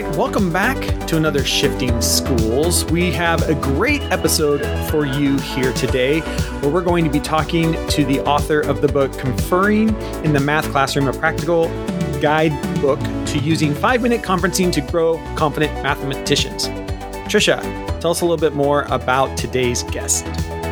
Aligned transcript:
right, 0.00 0.16
welcome 0.16 0.52
back 0.52 1.06
to 1.06 1.16
another 1.16 1.44
Shifting 1.44 2.02
Schools. 2.02 2.84
We 2.86 3.12
have 3.12 3.48
a 3.48 3.54
great 3.54 4.02
episode 4.10 4.60
for 4.90 5.06
you 5.06 5.38
here 5.38 5.72
today 5.74 6.18
where 6.18 6.72
we're 6.72 6.82
going 6.82 7.04
to 7.04 7.10
be 7.10 7.20
talking 7.20 7.74
to 7.90 8.04
the 8.04 8.18
author 8.22 8.58
of 8.58 8.80
the 8.80 8.88
book 8.88 9.16
Conferring 9.16 9.90
in 10.24 10.32
the 10.32 10.40
Math 10.40 10.68
Classroom, 10.72 11.06
a 11.06 11.12
practical 11.12 11.68
guidebook 12.20 12.98
to 13.26 13.38
using 13.38 13.72
five 13.72 14.02
minute 14.02 14.22
conferencing 14.22 14.72
to 14.72 14.80
grow 14.80 15.16
confident 15.36 15.72
mathematicians. 15.84 16.66
Trisha, 17.28 17.60
tell 18.00 18.10
us 18.10 18.20
a 18.20 18.24
little 18.24 18.36
bit 18.36 18.54
more 18.54 18.82
about 18.88 19.38
today's 19.38 19.84
guest. 19.84 20.26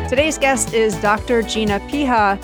Today's 0.09 0.37
guest 0.37 0.73
is 0.73 0.99
Dr. 0.99 1.43
Gina 1.43 1.79
Picha 1.79 2.37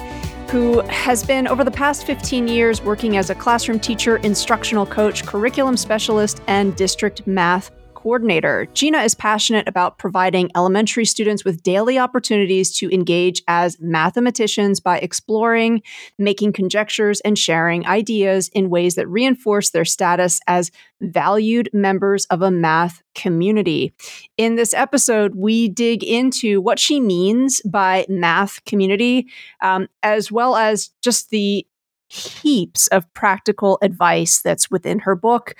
who 0.50 0.82
has 0.88 1.24
been 1.24 1.48
over 1.48 1.64
the 1.64 1.72
past 1.72 2.08
15 2.08 2.48
years 2.48 2.82
working 2.82 3.18
as 3.18 3.30
a 3.30 3.36
classroom 3.36 3.80
teacher, 3.80 4.18
instructional 4.18 4.86
coach, 4.86 5.24
curriculum 5.24 5.78
specialist, 5.78 6.42
and 6.48 6.76
district 6.76 7.28
math 7.28 7.70
coordinator. 8.10 8.66
Gina 8.74 9.04
is 9.04 9.14
passionate 9.14 9.68
about 9.68 10.00
providing 10.00 10.50
elementary 10.56 11.06
students 11.06 11.46
with 11.46 11.62
daily 11.62 12.00
opportunities 12.00 12.76
to 12.76 12.92
engage 12.92 13.44
as 13.48 13.78
mathematicians 13.80 14.80
by 14.80 14.98
exploring, 14.98 15.84
making 16.18 16.52
conjectures, 16.52 17.22
and 17.22 17.38
sharing 17.38 17.86
ideas 17.86 18.50
in 18.50 18.72
ways 18.72 18.96
that 18.96 19.08
reinforce 19.08 19.70
their 19.70 19.86
status 19.86 20.40
as 20.48 20.72
valued 21.02 21.70
members 21.72 22.26
of 22.32 22.42
a 22.42 22.50
math 22.50 23.04
community. 23.14 23.94
In 24.38 24.56
this 24.56 24.74
episode, 24.74 25.36
we 25.36 25.70
dig 25.70 26.04
into 26.04 26.62
what 26.62 26.80
she 26.80 27.00
means 27.00 27.62
by 27.62 28.08
math 28.10 28.66
community, 28.66 29.28
um, 29.62 29.88
as 30.02 30.32
well 30.32 30.56
as 30.56 30.90
just 31.04 31.30
the 31.30 31.64
heaps 32.08 32.88
of 32.88 33.14
practical 33.14 33.78
advice 33.84 34.42
that's 34.42 34.72
within 34.72 34.98
her 34.98 35.16
book 35.16 35.54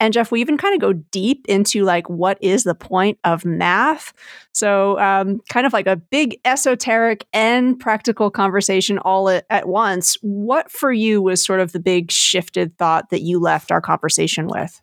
and 0.00 0.14
Jeff, 0.14 0.30
we 0.30 0.40
even 0.40 0.56
kind 0.56 0.74
of 0.74 0.80
go 0.80 0.92
deep 0.92 1.44
into 1.48 1.84
like 1.84 2.08
what 2.08 2.38
is 2.40 2.64
the 2.64 2.74
point 2.74 3.18
of 3.24 3.44
math. 3.44 4.12
So, 4.52 4.98
um, 4.98 5.40
kind 5.48 5.66
of 5.66 5.72
like 5.72 5.86
a 5.86 5.96
big 5.96 6.40
esoteric 6.44 7.26
and 7.32 7.78
practical 7.78 8.30
conversation 8.30 8.98
all 8.98 9.28
at, 9.28 9.44
at 9.50 9.68
once. 9.68 10.16
What 10.22 10.70
for 10.70 10.92
you 10.92 11.20
was 11.20 11.44
sort 11.44 11.60
of 11.60 11.72
the 11.72 11.80
big 11.80 12.10
shifted 12.12 12.76
thought 12.78 13.10
that 13.10 13.22
you 13.22 13.40
left 13.40 13.72
our 13.72 13.80
conversation 13.80 14.46
with? 14.46 14.80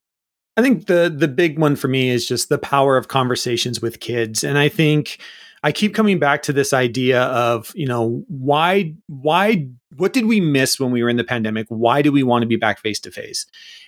I 0.57 0.61
think 0.61 0.87
the 0.87 1.13
the 1.15 1.27
big 1.27 1.59
one 1.59 1.75
for 1.75 1.87
me 1.87 2.09
is 2.09 2.27
just 2.27 2.49
the 2.49 2.57
power 2.57 2.97
of 2.97 3.07
conversations 3.07 3.81
with 3.81 3.99
kids, 3.99 4.43
and 4.43 4.57
I 4.57 4.69
think 4.69 5.19
I 5.63 5.71
keep 5.71 5.93
coming 5.93 6.19
back 6.19 6.43
to 6.43 6.53
this 6.53 6.73
idea 6.73 7.23
of 7.23 7.73
you 7.75 7.87
know 7.87 8.23
why 8.27 8.93
why 9.07 9.67
what 9.97 10.13
did 10.13 10.25
we 10.25 10.39
miss 10.39 10.79
when 10.79 10.91
we 10.91 11.03
were 11.03 11.09
in 11.09 11.17
the 11.17 11.23
pandemic? 11.23 11.67
Why 11.69 12.01
do 12.01 12.11
we 12.11 12.23
want 12.23 12.43
to 12.43 12.47
be 12.47 12.55
back 12.55 12.79
face 12.79 12.99
to 13.01 13.11
face? 13.11 13.45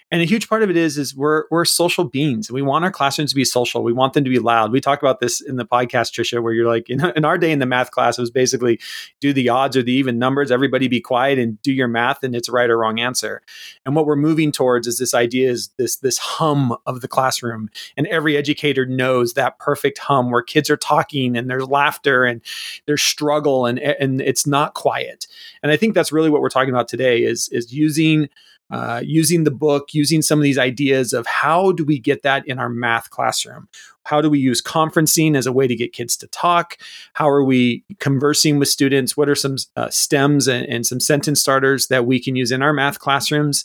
And 0.09 0.21
a 0.21 0.25
huge 0.25 0.47
part 0.47 0.63
of 0.63 0.69
it 0.69 0.77
is 0.77 0.97
is 0.97 1.13
we're 1.13 1.43
we're 1.51 1.65
social 1.65 2.05
beings. 2.05 2.49
We 2.49 2.61
want 2.61 2.85
our 2.85 2.91
classrooms 2.91 3.31
to 3.31 3.35
be 3.35 3.43
social. 3.43 3.83
We 3.83 3.91
want 3.91 4.13
them 4.13 4.23
to 4.23 4.29
be 4.29 4.39
loud. 4.39 4.71
We 4.71 4.79
talk 4.79 5.01
about 5.01 5.19
this 5.19 5.41
in 5.41 5.57
the 5.57 5.65
podcast, 5.65 6.13
Trisha, 6.13 6.41
where 6.41 6.53
you're 6.53 6.67
like, 6.67 6.89
in, 6.89 7.03
in 7.15 7.25
our 7.25 7.37
day 7.37 7.51
in 7.51 7.59
the 7.59 7.65
math 7.65 7.91
class, 7.91 8.17
it 8.17 8.21
was 8.21 8.31
basically 8.31 8.79
do 9.19 9.33
the 9.33 9.49
odds 9.49 9.75
or 9.75 9.83
the 9.83 9.91
even 9.91 10.17
numbers. 10.17 10.49
Everybody 10.49 10.87
be 10.87 11.01
quiet 11.01 11.39
and 11.39 11.61
do 11.61 11.73
your 11.73 11.89
math, 11.89 12.23
and 12.23 12.35
it's 12.35 12.47
right 12.47 12.69
or 12.69 12.77
wrong 12.77 12.99
answer. 12.99 13.41
And 13.85 13.95
what 13.95 14.05
we're 14.05 14.15
moving 14.15 14.51
towards 14.51 14.87
is 14.87 14.97
this 14.97 15.13
idea 15.13 15.49
is 15.49 15.69
this 15.77 15.97
this 15.97 16.17
hum 16.17 16.77
of 16.85 17.01
the 17.01 17.07
classroom, 17.09 17.69
and 17.97 18.07
every 18.07 18.37
educator 18.37 18.85
knows 18.85 19.33
that 19.33 19.59
perfect 19.59 19.97
hum 19.97 20.31
where 20.31 20.41
kids 20.41 20.69
are 20.69 20.77
talking 20.77 21.35
and 21.35 21.49
there's 21.49 21.67
laughter 21.67 22.23
and 22.23 22.41
there's 22.85 23.01
struggle 23.01 23.65
and 23.65 23.77
and 23.79 24.21
it's 24.21 24.47
not 24.47 24.73
quiet. 24.73 25.27
And 25.61 25.71
I 25.71 25.75
think 25.75 25.95
that's 25.95 26.13
really 26.13 26.29
what 26.29 26.41
we're 26.41 26.49
talking 26.49 26.73
about 26.73 26.87
today 26.87 27.23
is 27.23 27.49
is 27.49 27.73
using 27.73 28.29
uh, 28.69 29.01
using 29.03 29.43
the 29.43 29.51
book, 29.51 29.93
using 29.93 30.21
some 30.21 30.39
of 30.39 30.43
these 30.43 30.57
ideas 30.57 31.13
of 31.13 31.25
how 31.25 31.71
do 31.71 31.85
we 31.85 31.99
get 31.99 32.23
that 32.23 32.47
in 32.47 32.59
our 32.59 32.69
math 32.69 33.09
classroom? 33.09 33.67
How 34.03 34.21
do 34.21 34.29
we 34.29 34.39
use 34.39 34.61
conferencing 34.61 35.35
as 35.35 35.45
a 35.45 35.51
way 35.51 35.67
to 35.67 35.75
get 35.75 35.93
kids 35.93 36.15
to 36.17 36.27
talk? 36.27 36.77
How 37.13 37.29
are 37.29 37.43
we 37.43 37.83
conversing 37.99 38.59
with 38.59 38.69
students? 38.69 39.17
What 39.17 39.29
are 39.29 39.35
some 39.35 39.57
uh, 39.75 39.89
stems 39.89 40.47
and, 40.47 40.65
and 40.67 40.85
some 40.85 40.99
sentence 40.99 41.39
starters 41.39 41.87
that 41.87 42.05
we 42.05 42.21
can 42.21 42.35
use 42.35 42.51
in 42.51 42.61
our 42.61 42.73
math 42.73 42.99
classrooms 42.99 43.63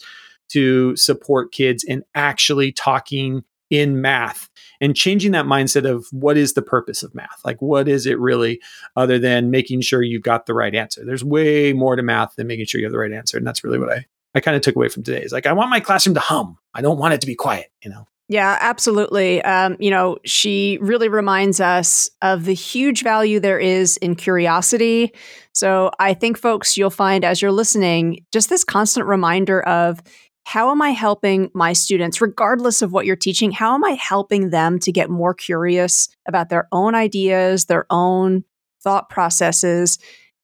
to 0.50 0.94
support 0.96 1.52
kids 1.52 1.82
in 1.84 2.04
actually 2.14 2.72
talking 2.72 3.42
in 3.70 4.02
math 4.02 4.50
and 4.82 4.94
changing 4.94 5.32
that 5.32 5.46
mindset 5.46 5.88
of 5.88 6.06
what 6.10 6.36
is 6.36 6.52
the 6.52 6.60
purpose 6.60 7.02
of 7.02 7.14
math? 7.14 7.40
Like, 7.42 7.62
what 7.62 7.88
is 7.88 8.04
it 8.04 8.18
really 8.18 8.60
other 8.96 9.18
than 9.18 9.50
making 9.50 9.80
sure 9.80 10.02
you've 10.02 10.22
got 10.22 10.44
the 10.44 10.52
right 10.52 10.74
answer? 10.74 11.04
There's 11.06 11.24
way 11.24 11.72
more 11.72 11.96
to 11.96 12.02
math 12.02 12.36
than 12.36 12.48
making 12.48 12.66
sure 12.66 12.80
you 12.80 12.84
have 12.84 12.92
the 12.92 12.98
right 12.98 13.12
answer. 13.12 13.38
And 13.38 13.46
that's 13.46 13.64
really 13.64 13.78
what 13.78 13.90
I 13.90 14.04
I 14.34 14.40
kind 14.40 14.56
of 14.56 14.62
took 14.62 14.76
away 14.76 14.88
from 14.88 15.02
today. 15.02 15.22
Is 15.22 15.32
like 15.32 15.46
I 15.46 15.52
want 15.52 15.70
my 15.70 15.80
classroom 15.80 16.14
to 16.14 16.20
hum. 16.20 16.58
I 16.74 16.80
don't 16.80 16.98
want 16.98 17.14
it 17.14 17.20
to 17.20 17.26
be 17.26 17.34
quiet. 17.34 17.70
You 17.82 17.90
know. 17.90 18.06
Yeah, 18.28 18.56
absolutely. 18.60 19.42
Um, 19.42 19.76
you 19.78 19.90
know, 19.90 20.16
she 20.24 20.78
really 20.80 21.08
reminds 21.08 21.60
us 21.60 22.08
of 22.22 22.44
the 22.46 22.54
huge 22.54 23.02
value 23.02 23.40
there 23.40 23.58
is 23.58 23.98
in 23.98 24.14
curiosity. 24.14 25.12
So 25.52 25.90
I 25.98 26.14
think, 26.14 26.38
folks, 26.38 26.78
you'll 26.78 26.88
find 26.88 27.24
as 27.24 27.42
you're 27.42 27.52
listening, 27.52 28.24
just 28.32 28.48
this 28.48 28.64
constant 28.64 29.06
reminder 29.06 29.60
of 29.62 30.00
how 30.44 30.70
am 30.70 30.80
I 30.80 30.90
helping 30.90 31.50
my 31.52 31.72
students, 31.72 32.20
regardless 32.20 32.80
of 32.80 32.92
what 32.92 33.06
you're 33.06 33.16
teaching, 33.16 33.52
how 33.52 33.74
am 33.74 33.84
I 33.84 33.90
helping 33.90 34.50
them 34.50 34.78
to 34.80 34.92
get 34.92 35.10
more 35.10 35.34
curious 35.34 36.08
about 36.26 36.48
their 36.48 36.68
own 36.72 36.94
ideas, 36.94 37.66
their 37.66 37.86
own 37.90 38.44
thought 38.82 39.08
processes, 39.10 39.98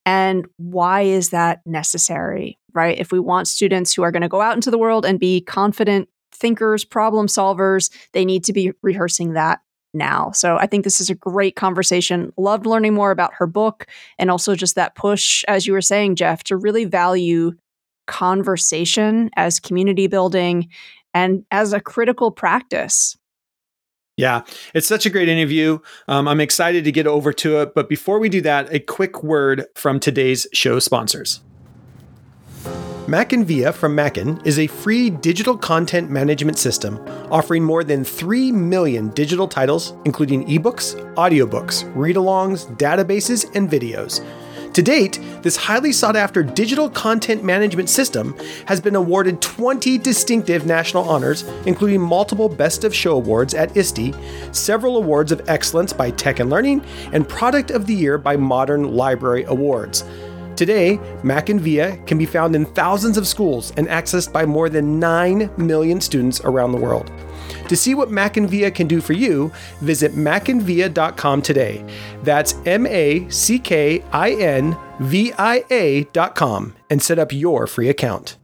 and 0.09 0.47
why 0.57 1.03
is 1.03 1.31
that 1.31 1.61
necessary? 1.67 2.59
right? 2.79 2.99
If 2.99 3.11
we 3.11 3.19
want 3.19 3.49
students 3.49 3.93
who 3.93 4.03
are 4.03 4.13
going 4.13 4.23
to 4.23 4.29
go 4.29 4.41
out 4.41 4.55
into 4.55 4.71
the 4.71 4.79
world 4.79 5.05
and 5.05 5.19
be 5.19 5.41
confident 5.41 6.09
thinkers, 6.33 6.85
problem 6.85 7.27
solvers, 7.27 7.91
they 8.13 8.25
need 8.25 8.45
to 8.45 8.53
be 8.53 8.71
rehearsing 8.83 9.33
that 9.33 9.61
now. 9.93 10.31
So 10.31 10.57
I 10.57 10.67
think 10.67 10.85
this 10.85 11.01
is 11.01 11.11
a 11.11 11.15
great 11.17 11.57
conversation. 11.57 12.33
Loved 12.37 12.67
learning 12.67 12.95
more 12.95 13.11
about 13.11 13.35
her 13.35 13.49
book 13.49 13.87
and 14.17 14.31
also 14.31 14.55
just 14.55 14.77
that 14.77 14.95
push, 14.95 15.45
as 15.49 15.67
you 15.67 15.73
were 15.73 15.81
saying, 15.81 16.15
Jeff, 16.15 16.45
to 16.45 16.57
really 16.57 16.85
value 16.85 17.53
conversation 18.07 19.29
as 19.35 19.59
community 19.59 20.07
building 20.07 20.69
and 21.13 21.45
as 21.51 21.73
a 21.73 21.81
critical 21.81 22.31
practice. 22.31 23.18
Yeah, 24.19 24.43
it's 24.75 24.89
such 24.89 25.07
a 25.07 25.11
great 25.11 25.29
interview. 25.29 25.79
Um, 26.09 26.27
I'm 26.27 26.41
excited 26.41 26.83
to 26.83 26.91
get 26.91 27.07
over 27.07 27.33
to 27.35 27.61
it. 27.61 27.73
But 27.73 27.89
before 27.89 28.19
we 28.19 28.29
do 28.29 28.41
that, 28.41 28.71
a 28.75 28.81
quick 28.81 29.23
word 29.23 29.67
from 29.77 30.01
today's 30.01 30.45
show 30.53 30.81
sponsors. 30.81 31.41
MackinVia 33.07 33.73
from 33.73 33.95
Mackin 33.95 34.41
is 34.45 34.59
a 34.59 34.67
free 34.67 35.09
digital 35.09 35.57
content 35.57 36.11
management 36.11 36.59
system 36.59 36.99
offering 37.31 37.63
more 37.63 37.85
than 37.85 38.03
3 38.03 38.51
million 38.51 39.11
digital 39.11 39.47
titles, 39.47 39.95
including 40.05 40.45
ebooks, 40.49 40.97
audiobooks, 41.15 41.91
read 41.95 42.17
alongs, 42.17 42.67
databases, 42.77 43.49
and 43.55 43.71
videos. 43.71 44.21
To 44.75 44.83
date, 44.83 45.19
this 45.43 45.57
highly 45.57 45.93
sought 45.93 46.15
after 46.15 46.43
digital 46.43 46.89
content 46.89 47.43
management 47.43 47.89
system 47.89 48.37
has 48.67 48.81
been 48.81 48.95
awarded 48.95 49.41
20 49.41 49.99
distinctive 49.99 50.67
national 50.67 51.09
honors, 51.09 51.43
including 51.67 52.01
multiple 52.01 52.49
Best 52.49 52.85
of 52.85 52.95
Show 52.95 53.17
awards 53.17 53.55
at 53.55 53.77
ISTE, 53.77 54.15
several 54.53 54.97
awards 54.97 55.33
of 55.33 55.49
excellence 55.49 55.93
by 55.93 56.11
Tech 56.11 56.39
and 56.39 56.51
Learning, 56.51 56.85
and 57.13 57.29
Product 57.29 57.71
of 57.71 57.87
the 57.87 57.95
Year 57.95 58.19
by 58.19 58.37
Modern 58.37 58.95
Library 58.95 59.45
Awards. 59.45 60.05
Today, 60.55 60.99
MackinVia 61.23 62.05
can 62.07 62.19
be 62.19 62.27
found 62.27 62.57
in 62.57 62.67
thousands 62.67 63.17
of 63.17 63.29
schools 63.29 63.73
and 63.77 63.87
accessed 63.89 64.33
by 64.33 64.45
more 64.45 64.69
than 64.69 64.99
9 64.99 65.51
million 65.57 66.01
students 66.01 66.41
around 66.41 66.73
the 66.73 66.79
world. 66.79 67.13
To 67.69 67.77
see 67.77 67.95
what 67.95 68.09
MackinVia 68.09 68.75
can 68.75 68.87
do 68.87 69.01
for 69.01 69.13
you, 69.13 69.53
visit 69.81 70.13
mackinvia.com 70.13 71.43
today. 71.43 71.85
That's 72.23 72.55
M 72.67 72.87
A 72.87 73.29
C 73.31 73.59
K 73.59 74.03
I 74.13 74.33
N 74.33 74.77
V 75.01 75.33
I 75.39 75.65
A.com 75.71 76.75
and 76.91 77.03
set 77.03 77.19
up 77.19 77.33
your 77.33 77.67
free 77.67 77.89
account. 77.89 78.37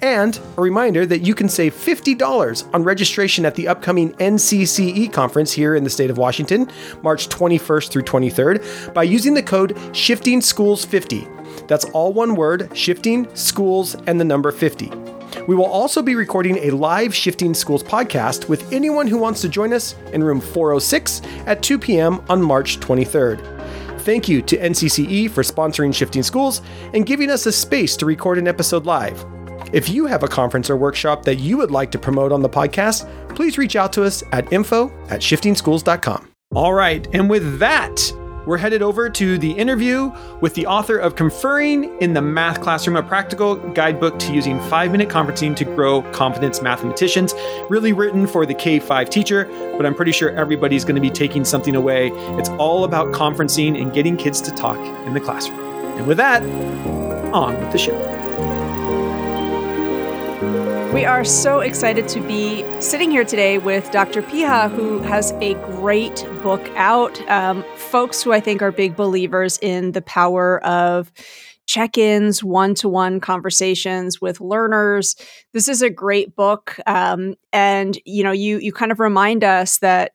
And 0.00 0.38
a 0.56 0.60
reminder 0.60 1.04
that 1.06 1.22
you 1.22 1.34
can 1.34 1.48
save 1.48 1.74
$50 1.74 2.72
on 2.72 2.84
registration 2.84 3.44
at 3.44 3.56
the 3.56 3.66
upcoming 3.66 4.12
NCCE 4.14 5.12
conference 5.12 5.52
here 5.52 5.74
in 5.74 5.82
the 5.82 5.90
state 5.90 6.10
of 6.10 6.18
Washington, 6.18 6.70
March 7.02 7.28
21st 7.28 7.90
through 7.90 8.02
23rd, 8.02 8.94
by 8.94 9.02
using 9.02 9.34
the 9.34 9.42
code 9.42 9.76
Shifting 9.92 10.40
Schools 10.40 10.84
50. 10.84 11.26
That's 11.66 11.84
all 11.86 12.12
one 12.12 12.36
word, 12.36 12.70
Shifting 12.74 13.34
Schools 13.34 13.96
and 14.06 14.20
the 14.20 14.24
number 14.24 14.52
50. 14.52 15.17
We 15.46 15.54
will 15.54 15.66
also 15.66 16.02
be 16.02 16.14
recording 16.14 16.58
a 16.58 16.70
live 16.70 17.14
Shifting 17.14 17.54
Schools 17.54 17.82
podcast 17.82 18.48
with 18.48 18.72
anyone 18.72 19.06
who 19.06 19.18
wants 19.18 19.40
to 19.42 19.48
join 19.48 19.72
us 19.72 19.94
in 20.12 20.22
room 20.22 20.40
406 20.40 21.22
at 21.46 21.62
2 21.62 21.78
p.m. 21.78 22.24
on 22.28 22.42
March 22.42 22.80
23rd. 22.80 24.00
Thank 24.00 24.28
you 24.28 24.40
to 24.42 24.56
NCCE 24.56 25.30
for 25.30 25.42
sponsoring 25.42 25.94
Shifting 25.94 26.22
Schools 26.22 26.62
and 26.94 27.04
giving 27.04 27.30
us 27.30 27.46
a 27.46 27.52
space 27.52 27.96
to 27.98 28.06
record 28.06 28.38
an 28.38 28.48
episode 28.48 28.86
live. 28.86 29.24
If 29.72 29.88
you 29.88 30.06
have 30.06 30.22
a 30.22 30.28
conference 30.28 30.70
or 30.70 30.76
workshop 30.76 31.24
that 31.24 31.36
you 31.36 31.58
would 31.58 31.70
like 31.70 31.90
to 31.90 31.98
promote 31.98 32.32
on 32.32 32.40
the 32.40 32.48
podcast, 32.48 33.06
please 33.34 33.58
reach 33.58 33.76
out 33.76 33.92
to 33.94 34.04
us 34.04 34.22
at 34.32 34.50
info 34.52 34.88
at 35.10 35.20
shiftingschools.com. 35.20 36.28
All 36.54 36.72
right, 36.72 37.06
and 37.12 37.28
with 37.28 37.58
that, 37.58 38.00
we're 38.48 38.56
headed 38.56 38.80
over 38.80 39.10
to 39.10 39.36
the 39.36 39.52
interview 39.52 40.10
with 40.40 40.54
the 40.54 40.66
author 40.66 40.96
of 40.96 41.16
Conferring 41.16 41.94
in 42.00 42.14
the 42.14 42.22
Math 42.22 42.62
Classroom, 42.62 42.96
a 42.96 43.02
practical 43.02 43.56
guidebook 43.56 44.18
to 44.20 44.32
using 44.32 44.58
five 44.70 44.90
minute 44.90 45.10
conferencing 45.10 45.54
to 45.54 45.66
grow 45.66 46.00
confidence 46.12 46.62
mathematicians. 46.62 47.34
Really 47.68 47.92
written 47.92 48.26
for 48.26 48.46
the 48.46 48.54
K 48.54 48.78
5 48.78 49.10
teacher, 49.10 49.44
but 49.76 49.84
I'm 49.84 49.94
pretty 49.94 50.12
sure 50.12 50.30
everybody's 50.30 50.82
going 50.82 50.94
to 50.94 51.00
be 51.02 51.10
taking 51.10 51.44
something 51.44 51.76
away. 51.76 52.10
It's 52.38 52.48
all 52.52 52.84
about 52.84 53.08
conferencing 53.08 53.78
and 53.78 53.92
getting 53.92 54.16
kids 54.16 54.40
to 54.40 54.50
talk 54.52 54.78
in 55.06 55.12
the 55.12 55.20
classroom. 55.20 55.60
And 55.98 56.06
with 56.06 56.16
that, 56.16 56.42
on 57.34 57.60
with 57.60 57.70
the 57.70 57.78
show. 57.78 58.27
We 60.92 61.04
are 61.04 61.22
so 61.22 61.60
excited 61.60 62.08
to 62.08 62.20
be 62.26 62.64
sitting 62.80 63.10
here 63.10 63.24
today 63.24 63.58
with 63.58 63.90
Dr. 63.90 64.22
Picha, 64.22 64.70
who 64.70 65.00
has 65.00 65.32
a 65.32 65.52
great 65.76 66.26
book 66.42 66.66
out. 66.76 67.20
Um, 67.28 67.62
folks 67.76 68.22
who 68.22 68.32
I 68.32 68.40
think 68.40 68.62
are 68.62 68.72
big 68.72 68.96
believers 68.96 69.58
in 69.60 69.92
the 69.92 70.00
power 70.00 70.64
of 70.64 71.12
check 71.66 71.98
ins, 71.98 72.42
one 72.42 72.74
to 72.76 72.88
one 72.88 73.20
conversations 73.20 74.18
with 74.22 74.40
learners. 74.40 75.14
This 75.52 75.68
is 75.68 75.82
a 75.82 75.90
great 75.90 76.34
book. 76.34 76.80
Um, 76.86 77.34
and, 77.52 77.98
you 78.06 78.24
know, 78.24 78.32
you, 78.32 78.56
you 78.58 78.72
kind 78.72 78.90
of 78.90 78.98
remind 78.98 79.44
us 79.44 79.78
that 79.80 80.12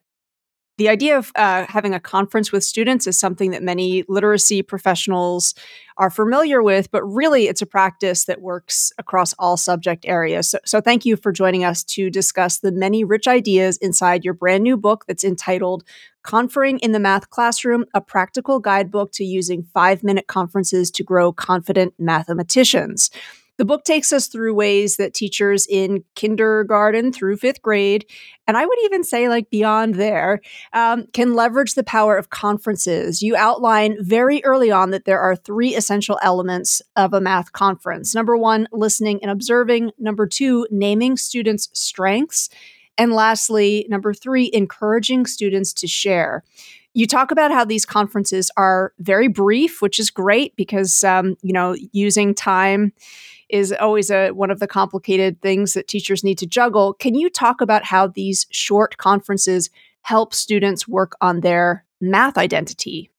the 0.76 0.88
idea 0.88 1.16
of 1.16 1.30
uh, 1.36 1.66
having 1.68 1.94
a 1.94 2.00
conference 2.00 2.50
with 2.50 2.64
students 2.64 3.06
is 3.06 3.18
something 3.18 3.52
that 3.52 3.62
many 3.62 4.04
literacy 4.08 4.62
professionals 4.62 5.54
are 5.96 6.10
familiar 6.10 6.62
with, 6.62 6.90
but 6.90 7.04
really 7.04 7.46
it's 7.46 7.62
a 7.62 7.66
practice 7.66 8.24
that 8.24 8.40
works 8.40 8.92
across 8.98 9.32
all 9.34 9.56
subject 9.56 10.04
areas. 10.06 10.50
So, 10.50 10.58
so, 10.64 10.80
thank 10.80 11.04
you 11.04 11.16
for 11.16 11.30
joining 11.30 11.64
us 11.64 11.84
to 11.84 12.10
discuss 12.10 12.58
the 12.58 12.72
many 12.72 13.04
rich 13.04 13.28
ideas 13.28 13.76
inside 13.76 14.24
your 14.24 14.34
brand 14.34 14.64
new 14.64 14.76
book 14.76 15.04
that's 15.06 15.22
entitled 15.22 15.84
Conferring 16.24 16.78
in 16.78 16.92
the 16.92 16.98
Math 16.98 17.30
Classroom 17.30 17.84
A 17.94 18.00
Practical 18.00 18.58
Guidebook 18.58 19.12
to 19.12 19.24
Using 19.24 19.62
Five 19.62 20.02
Minute 20.02 20.26
Conferences 20.26 20.90
to 20.92 21.04
Grow 21.04 21.32
Confident 21.32 21.94
Mathematicians. 21.98 23.10
The 23.56 23.64
book 23.64 23.84
takes 23.84 24.12
us 24.12 24.26
through 24.26 24.54
ways 24.54 24.96
that 24.96 25.14
teachers 25.14 25.66
in 25.68 26.04
kindergarten 26.16 27.12
through 27.12 27.36
fifth 27.36 27.62
grade, 27.62 28.04
and 28.48 28.56
I 28.56 28.66
would 28.66 28.78
even 28.84 29.04
say 29.04 29.28
like 29.28 29.48
beyond 29.48 29.94
there, 29.94 30.40
um, 30.72 31.06
can 31.12 31.34
leverage 31.34 31.74
the 31.74 31.84
power 31.84 32.16
of 32.16 32.30
conferences. 32.30 33.22
You 33.22 33.36
outline 33.36 33.96
very 34.00 34.42
early 34.44 34.72
on 34.72 34.90
that 34.90 35.04
there 35.04 35.20
are 35.20 35.36
three 35.36 35.76
essential 35.76 36.18
elements 36.22 36.82
of 36.96 37.14
a 37.14 37.20
math 37.20 37.52
conference. 37.52 38.14
Number 38.14 38.36
one, 38.36 38.66
listening 38.72 39.20
and 39.22 39.30
observing. 39.30 39.92
Number 39.98 40.26
two, 40.26 40.66
naming 40.70 41.16
students' 41.16 41.68
strengths. 41.72 42.48
And 42.98 43.12
lastly, 43.12 43.86
number 43.88 44.12
three, 44.14 44.50
encouraging 44.52 45.26
students 45.26 45.72
to 45.74 45.86
share 45.86 46.42
you 46.96 47.08
talk 47.08 47.32
about 47.32 47.50
how 47.50 47.64
these 47.64 47.84
conferences 47.84 48.52
are 48.56 48.92
very 49.00 49.26
brief, 49.26 49.82
which 49.82 49.98
is 49.98 50.10
great 50.10 50.54
because 50.54 51.02
um, 51.02 51.36
you 51.42 51.52
know 51.52 51.76
using 51.90 52.34
time 52.34 52.92
is 53.48 53.72
always 53.72 54.10
a, 54.10 54.30
one 54.30 54.50
of 54.50 54.60
the 54.60 54.66
complicated 54.66 55.40
things 55.40 55.74
that 55.74 55.88
teachers 55.88 56.24
need 56.24 56.38
to 56.38 56.46
juggle. 56.46 56.94
Can 56.94 57.14
you 57.14 57.28
talk 57.28 57.60
about 57.60 57.84
how 57.84 58.06
these 58.06 58.46
short 58.50 58.96
conferences 58.96 59.70
help 60.02 60.34
students 60.34 60.86
work 60.88 61.16
on 61.20 61.40
their 61.40 61.84
math 62.00 62.38
identity? 62.38 63.10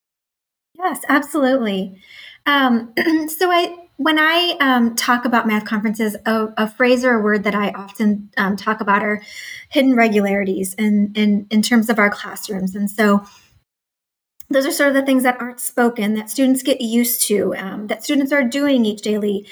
Yes, 0.74 1.01
absolutely. 1.10 2.00
Um, 2.45 2.94
so 3.27 3.51
I 3.51 3.86
when 3.98 4.19
I 4.19 4.57
um, 4.60 4.95
talk 4.95 5.25
about 5.25 5.48
math 5.48 5.66
conferences, 5.66 6.18
a, 6.25 6.50
a, 6.57 6.69
phrase 6.69 7.06
or 7.06 7.13
a 7.13 7.22
word 7.22 7.44
that 7.45 7.56
I 7.56 7.69
often 7.69 8.30
um, 8.36 8.57
talk 8.57 8.81
about 8.81 9.04
are 9.04 9.22
hidden 9.69 9.95
regularities 9.95 10.74
in, 10.74 11.13
in, 11.16 11.48
in 11.50 11.62
terms 11.62 11.89
of 11.89 11.98
our 11.98 12.10
classrooms. 12.10 12.75
And 12.75 12.92
so 12.92 13.24
those 14.50 14.66
are 14.66 14.72
sort 14.72 14.89
of 14.89 14.95
the 14.95 15.06
things 15.06 15.24
that 15.24 15.39
aren't 15.39 15.62
spoken 15.62 16.13
that 16.16 16.30
students 16.30 16.62
get 16.62 16.81
used 16.81 17.25
to, 17.27 17.56
um, 17.56 17.88
that 17.88 18.04
students 18.04 18.33
are 18.33 18.44
doing 18.44 18.86
each 18.86 19.01
daily 19.01 19.48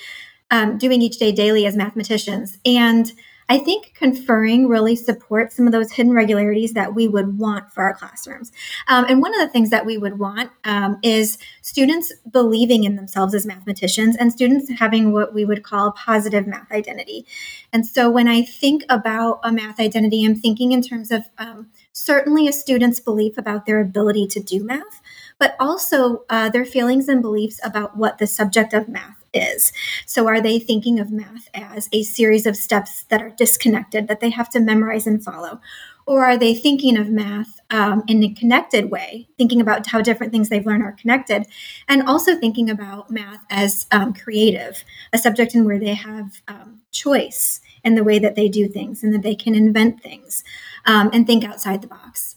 um, 0.54 0.78
doing 0.78 1.02
each 1.02 1.18
day 1.18 1.32
daily 1.32 1.66
as 1.66 1.76
mathematicians. 1.76 2.60
And 2.64 3.12
I 3.50 3.58
think 3.58 3.94
conferring 3.96 4.68
really 4.68 4.96
supports 4.96 5.56
some 5.56 5.66
of 5.66 5.74
those 5.74 5.92
hidden 5.92 6.14
regularities 6.14 6.74
that 6.74 6.94
we 6.94 7.08
would 7.08 7.40
want 7.40 7.72
for 7.72 7.84
our 7.84 7.94
classrooms. 7.94 8.52
Um, 8.88 9.06
and 9.10 9.20
one 9.20 9.34
of 9.34 9.42
the 9.42 9.52
things 9.52 9.72
that 9.72 9.86
we 9.86 9.98
would 9.98 10.20
want 10.20 10.52
um, 10.64 11.00
is 11.02 11.40
students 11.62 12.14
believing 12.32 12.84
in 12.84 12.96
themselves 12.96 13.34
as 13.34 13.48
mathematicians 13.48 14.16
and 14.16 14.32
students 14.32 14.72
having 14.80 15.12
what 15.12 15.34
we 15.34 15.44
would 15.44 15.64
call 15.64 15.92
positive 15.92 16.46
math 16.46 16.72
identity. 16.72 17.26
And 17.74 17.86
so 17.86 18.10
when 18.10 18.28
I 18.28 18.44
think 18.44 18.84
about 18.90 19.40
a 19.44 19.52
math 19.52 19.80
identity, 19.80 20.24
I'm 20.24 20.36
thinking 20.36 20.72
in 20.72 20.84
terms 20.84 21.12
of 21.12 21.24
um, 21.40 21.68
certainly 21.92 22.48
a 22.48 22.54
student's 22.54 23.00
belief 23.00 23.40
about 23.40 23.66
their 23.66 23.82
ability 23.82 24.28
to 24.28 24.40
do 24.40 24.64
math, 24.64 25.02
but 25.40 25.56
also 25.60 26.24
uh, 26.30 26.50
their 26.50 26.66
feelings 26.66 27.10
and 27.10 27.24
beliefs 27.24 27.60
about 27.64 27.98
what 27.98 28.20
the 28.20 28.28
subject 28.28 28.74
of 28.74 28.88
math 28.88 29.23
is. 29.34 29.74
So, 30.06 30.28
are 30.28 30.42
they 30.42 30.60
thinking 30.60 31.00
of 31.00 31.12
math 31.12 31.50
as 31.54 31.90
a 31.92 32.04
series 32.04 32.46
of 32.46 32.56
steps 32.56 33.04
that 33.10 33.22
are 33.22 33.30
disconnected 33.30 34.08
that 34.08 34.20
they 34.20 34.30
have 34.30 34.50
to 34.52 34.60
memorize 34.60 35.08
and 35.08 35.24
follow? 35.24 35.60
Or 36.06 36.26
are 36.26 36.38
they 36.38 36.54
thinking 36.54 36.98
of 36.98 37.10
math 37.10 37.60
um, 37.70 38.04
in 38.08 38.24
a 38.24 38.34
connected 38.34 38.92
way, 38.92 39.30
thinking 39.38 39.62
about 39.62 39.88
how 39.88 40.02
different 40.02 40.34
things 40.34 40.50
they've 40.50 40.66
learned 40.66 40.84
are 40.84 40.92
connected, 40.92 41.46
and 41.88 42.04
also 42.04 42.36
thinking 42.36 42.70
about 42.70 43.10
math 43.10 43.44
as 43.50 43.88
um, 43.92 44.14
creative, 44.14 44.84
a 45.14 45.18
subject 45.18 45.56
in 45.56 45.64
where 45.66 45.80
they 45.80 45.94
have 45.94 46.42
um, 46.48 46.82
choice 46.92 47.62
in 47.84 47.96
the 47.96 48.04
way 48.04 48.20
that 48.20 48.36
they 48.36 48.50
do 48.50 48.68
things 48.68 49.04
and 49.04 49.14
that 49.14 49.22
they 49.22 49.36
can 49.36 49.56
invent 49.56 50.02
things 50.04 50.44
um, 50.86 51.10
and 51.14 51.26
think 51.26 51.46
outside 51.46 51.82
the 51.82 51.88
box? 51.88 52.36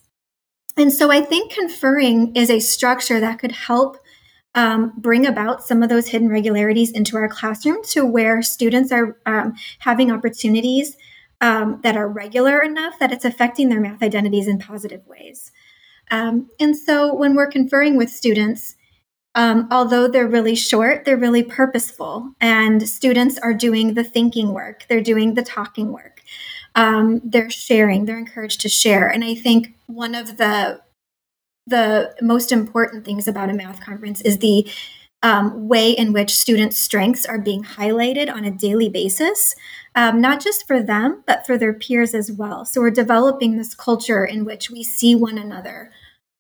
And 0.77 0.93
so 0.93 1.11
I 1.11 1.23
think 1.23 1.53
conferring 1.53 2.37
is 2.37 2.51
a 2.51 2.61
structure 2.61 3.19
that 3.19 3.39
could 3.39 3.53
help 3.53 3.99
um, 4.57 4.93
bring 4.97 5.27
about 5.27 5.63
some 5.63 5.83
of 5.83 5.89
those 5.89 6.09
hidden 6.09 6.29
regularities 6.29 6.91
into 6.91 7.17
our 7.17 7.29
classroom 7.29 7.85
to 7.85 8.05
where 8.05 8.43
students 8.43 8.91
are 8.91 9.19
um, 9.27 9.55
having 9.81 10.11
opportunities 10.11 10.97
um, 11.43 11.81
that 11.83 11.97
are 11.97 12.09
regular 12.09 12.63
enough 12.63 12.99
that 12.99 13.13
it's 13.13 13.27
affecting 13.27 13.69
their 13.69 13.81
math 13.81 14.03
identities 14.03 14.49
in 14.49 14.59
positive 14.59 15.07
ways. 15.07 15.53
Um, 16.11 16.49
and 16.59 16.77
so 16.77 17.15
when 17.15 17.35
we're 17.35 17.51
conferring 17.51 17.97
with 17.97 18.11
students, 18.11 18.77
um, 19.35 19.69
although 19.71 20.09
they're 20.09 20.27
really 20.27 20.55
short, 20.55 21.05
they're 21.05 21.17
really 21.19 21.43
purposeful, 21.43 22.33
and 22.41 22.89
students 22.89 23.39
are 23.39 23.53
doing 23.53 23.93
the 23.93 24.05
thinking 24.05 24.55
work, 24.55 24.87
they're 24.89 25.03
doing 25.03 25.35
the 25.35 25.43
talking 25.43 25.93
work. 25.93 26.23
Um, 26.75 27.21
they're 27.23 27.51
sharing, 27.51 28.07
they're 28.07 28.19
encouraged 28.19 28.63
to 28.63 28.71
share. 28.71 29.09
And 29.09 29.23
I 29.23 29.35
think 29.35 29.75
one 29.87 30.15
of 30.15 30.39
the 30.39 30.81
the 31.67 32.15
most 32.21 32.53
important 32.53 33.05
things 33.05 33.27
about 33.27 33.51
a 33.51 33.55
math 33.55 33.81
conference 33.81 34.21
is 34.21 34.39
the 34.39 34.69
um, 35.23 35.67
way 35.67 35.91
in 35.91 36.13
which 36.13 36.37
students' 36.37 36.79
strengths 36.79 37.27
are 37.27 37.39
being 37.39 37.65
highlighted 37.65 38.33
on 38.33 38.45
a 38.45 38.51
daily 38.51 38.89
basis, 38.89 39.57
um, 39.95 40.21
not 40.21 40.41
just 40.41 40.67
for 40.67 40.83
them, 40.83 41.25
but 41.27 41.45
for 41.47 41.59
their 41.59 41.73
peers 41.73 42.15
as 42.15 42.31
well. 42.31 42.65
So 42.65 42.81
we're 42.81 42.91
developing 42.91 43.57
this 43.57 43.75
culture 43.75 44.25
in 44.25 44.45
which 44.45 44.71
we 44.71 44.83
see 44.83 45.15
one 45.15 45.39
another 45.39 45.91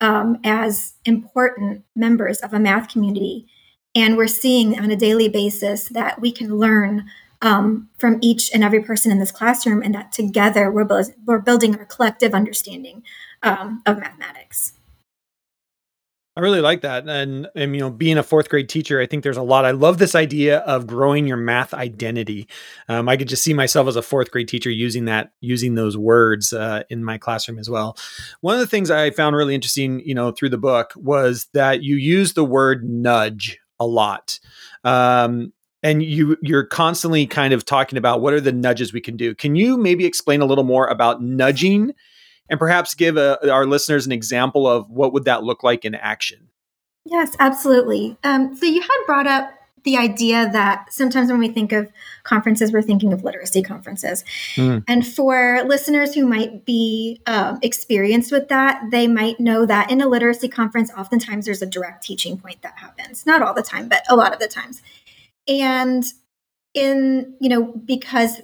um, 0.00 0.38
as 0.44 0.94
important 1.04 1.84
members 1.96 2.38
of 2.40 2.52
a 2.52 2.60
math 2.60 2.88
community. 2.88 3.46
And 3.94 4.16
we're 4.16 4.26
seeing 4.28 4.78
on 4.78 4.90
a 4.90 4.96
daily 4.96 5.28
basis 5.28 5.88
that 5.88 6.20
we 6.20 6.30
can 6.30 6.58
learn 6.58 7.06
um, 7.42 7.88
from 7.98 8.18
each 8.22 8.50
and 8.52 8.62
every 8.62 8.82
person 8.82 9.10
in 9.10 9.18
this 9.18 9.30
classroom, 9.30 9.82
and 9.82 9.94
that 9.94 10.12
together 10.12 10.70
we're, 10.70 10.84
bu- 10.84 11.12
we're 11.24 11.38
building 11.38 11.76
our 11.76 11.84
collective 11.86 12.34
understanding 12.34 13.02
um, 13.42 13.82
of 13.86 13.98
mathematics. 13.98 14.72
I 16.36 16.40
really 16.40 16.60
like 16.60 16.82
that. 16.82 17.08
And, 17.08 17.48
and, 17.54 17.74
you 17.74 17.80
know, 17.80 17.88
being 17.88 18.18
a 18.18 18.22
fourth 18.22 18.50
grade 18.50 18.68
teacher, 18.68 19.00
I 19.00 19.06
think 19.06 19.24
there's 19.24 19.38
a 19.38 19.42
lot. 19.42 19.64
I 19.64 19.70
love 19.70 19.96
this 19.96 20.14
idea 20.14 20.58
of 20.58 20.86
growing 20.86 21.26
your 21.26 21.38
math 21.38 21.72
identity. 21.72 22.46
Um, 22.88 23.08
I 23.08 23.16
could 23.16 23.28
just 23.28 23.42
see 23.42 23.54
myself 23.54 23.88
as 23.88 23.96
a 23.96 24.02
fourth 24.02 24.30
grade 24.30 24.46
teacher 24.46 24.68
using 24.68 25.06
that, 25.06 25.32
using 25.40 25.76
those 25.76 25.96
words 25.96 26.52
uh, 26.52 26.82
in 26.90 27.02
my 27.02 27.16
classroom 27.16 27.58
as 27.58 27.70
well. 27.70 27.96
One 28.42 28.52
of 28.52 28.60
the 28.60 28.66
things 28.66 28.90
I 28.90 29.10
found 29.12 29.34
really 29.34 29.54
interesting, 29.54 30.02
you 30.04 30.14
know, 30.14 30.30
through 30.30 30.50
the 30.50 30.58
book 30.58 30.92
was 30.94 31.48
that 31.54 31.82
you 31.82 31.96
use 31.96 32.34
the 32.34 32.44
word 32.44 32.84
nudge 32.84 33.58
a 33.80 33.86
lot. 33.86 34.38
Um, 34.84 35.54
and 35.82 36.02
you 36.02 36.36
you're 36.42 36.64
constantly 36.64 37.26
kind 37.26 37.54
of 37.54 37.64
talking 37.64 37.96
about 37.96 38.20
what 38.20 38.32
are 38.34 38.40
the 38.40 38.52
nudges 38.52 38.92
we 38.92 39.00
can 39.00 39.16
do. 39.16 39.34
Can 39.34 39.56
you 39.56 39.76
maybe 39.76 40.04
explain 40.04 40.40
a 40.40 40.46
little 40.46 40.64
more 40.64 40.86
about 40.86 41.22
nudging 41.22 41.92
and 42.48 42.58
perhaps 42.58 42.94
give 42.94 43.16
a, 43.16 43.52
our 43.52 43.66
listeners 43.66 44.06
an 44.06 44.12
example 44.12 44.66
of 44.66 44.90
what 44.90 45.12
would 45.12 45.24
that 45.24 45.42
look 45.42 45.62
like 45.62 45.84
in 45.84 45.94
action? 45.94 46.48
Yes, 47.04 47.36
absolutely. 47.38 48.16
Um, 48.24 48.56
so 48.56 48.66
you 48.66 48.80
had 48.80 48.98
brought 49.06 49.26
up 49.26 49.52
the 49.84 49.96
idea 49.96 50.50
that 50.52 50.92
sometimes 50.92 51.30
when 51.30 51.38
we 51.38 51.48
think 51.48 51.70
of 51.70 51.90
conferences, 52.24 52.72
we're 52.72 52.82
thinking 52.82 53.12
of 53.12 53.22
literacy 53.22 53.62
conferences. 53.62 54.24
Mm. 54.56 54.82
And 54.88 55.06
for 55.06 55.62
listeners 55.64 56.12
who 56.12 56.26
might 56.26 56.64
be 56.64 57.22
um, 57.26 57.60
experienced 57.62 58.32
with 58.32 58.48
that, 58.48 58.82
they 58.90 59.06
might 59.06 59.38
know 59.38 59.64
that 59.64 59.88
in 59.88 60.00
a 60.00 60.08
literacy 60.08 60.48
conference, 60.48 60.90
oftentimes 60.98 61.46
there's 61.46 61.62
a 61.62 61.66
direct 61.66 62.02
teaching 62.02 62.36
point 62.36 62.62
that 62.62 62.76
happens. 62.76 63.24
Not 63.24 63.42
all 63.42 63.54
the 63.54 63.62
time, 63.62 63.88
but 63.88 64.02
a 64.08 64.16
lot 64.16 64.34
of 64.34 64.40
the 64.40 64.48
times. 64.48 64.82
And 65.46 66.04
in, 66.74 67.36
you 67.40 67.48
know, 67.48 67.62
because 67.62 68.40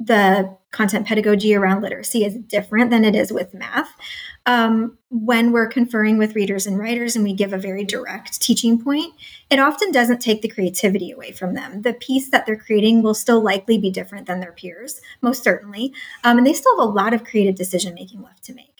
the 0.00 0.56
content 0.70 1.06
pedagogy 1.06 1.54
around 1.54 1.82
literacy 1.82 2.24
is 2.24 2.36
different 2.36 2.90
than 2.90 3.04
it 3.04 3.14
is 3.14 3.32
with 3.32 3.54
math. 3.54 3.90
Um, 4.44 4.98
when 5.10 5.50
we're 5.50 5.68
conferring 5.68 6.18
with 6.18 6.34
readers 6.34 6.66
and 6.66 6.78
writers 6.78 7.16
and 7.16 7.24
we 7.24 7.32
give 7.32 7.52
a 7.52 7.58
very 7.58 7.84
direct 7.84 8.40
teaching 8.40 8.82
point, 8.82 9.14
it 9.50 9.58
often 9.58 9.90
doesn't 9.92 10.20
take 10.20 10.42
the 10.42 10.48
creativity 10.48 11.10
away 11.10 11.32
from 11.32 11.54
them. 11.54 11.82
The 11.82 11.94
piece 11.94 12.30
that 12.30 12.44
they're 12.44 12.56
creating 12.56 13.02
will 13.02 13.14
still 13.14 13.42
likely 13.42 13.78
be 13.78 13.90
different 13.90 14.26
than 14.26 14.40
their 14.40 14.52
peers, 14.52 15.00
most 15.22 15.42
certainly. 15.42 15.92
Um, 16.22 16.38
and 16.38 16.46
they 16.46 16.52
still 16.52 16.78
have 16.78 16.88
a 16.88 16.92
lot 16.92 17.14
of 17.14 17.24
creative 17.24 17.54
decision 17.54 17.94
making 17.94 18.22
left 18.22 18.44
to 18.44 18.54
make. 18.54 18.78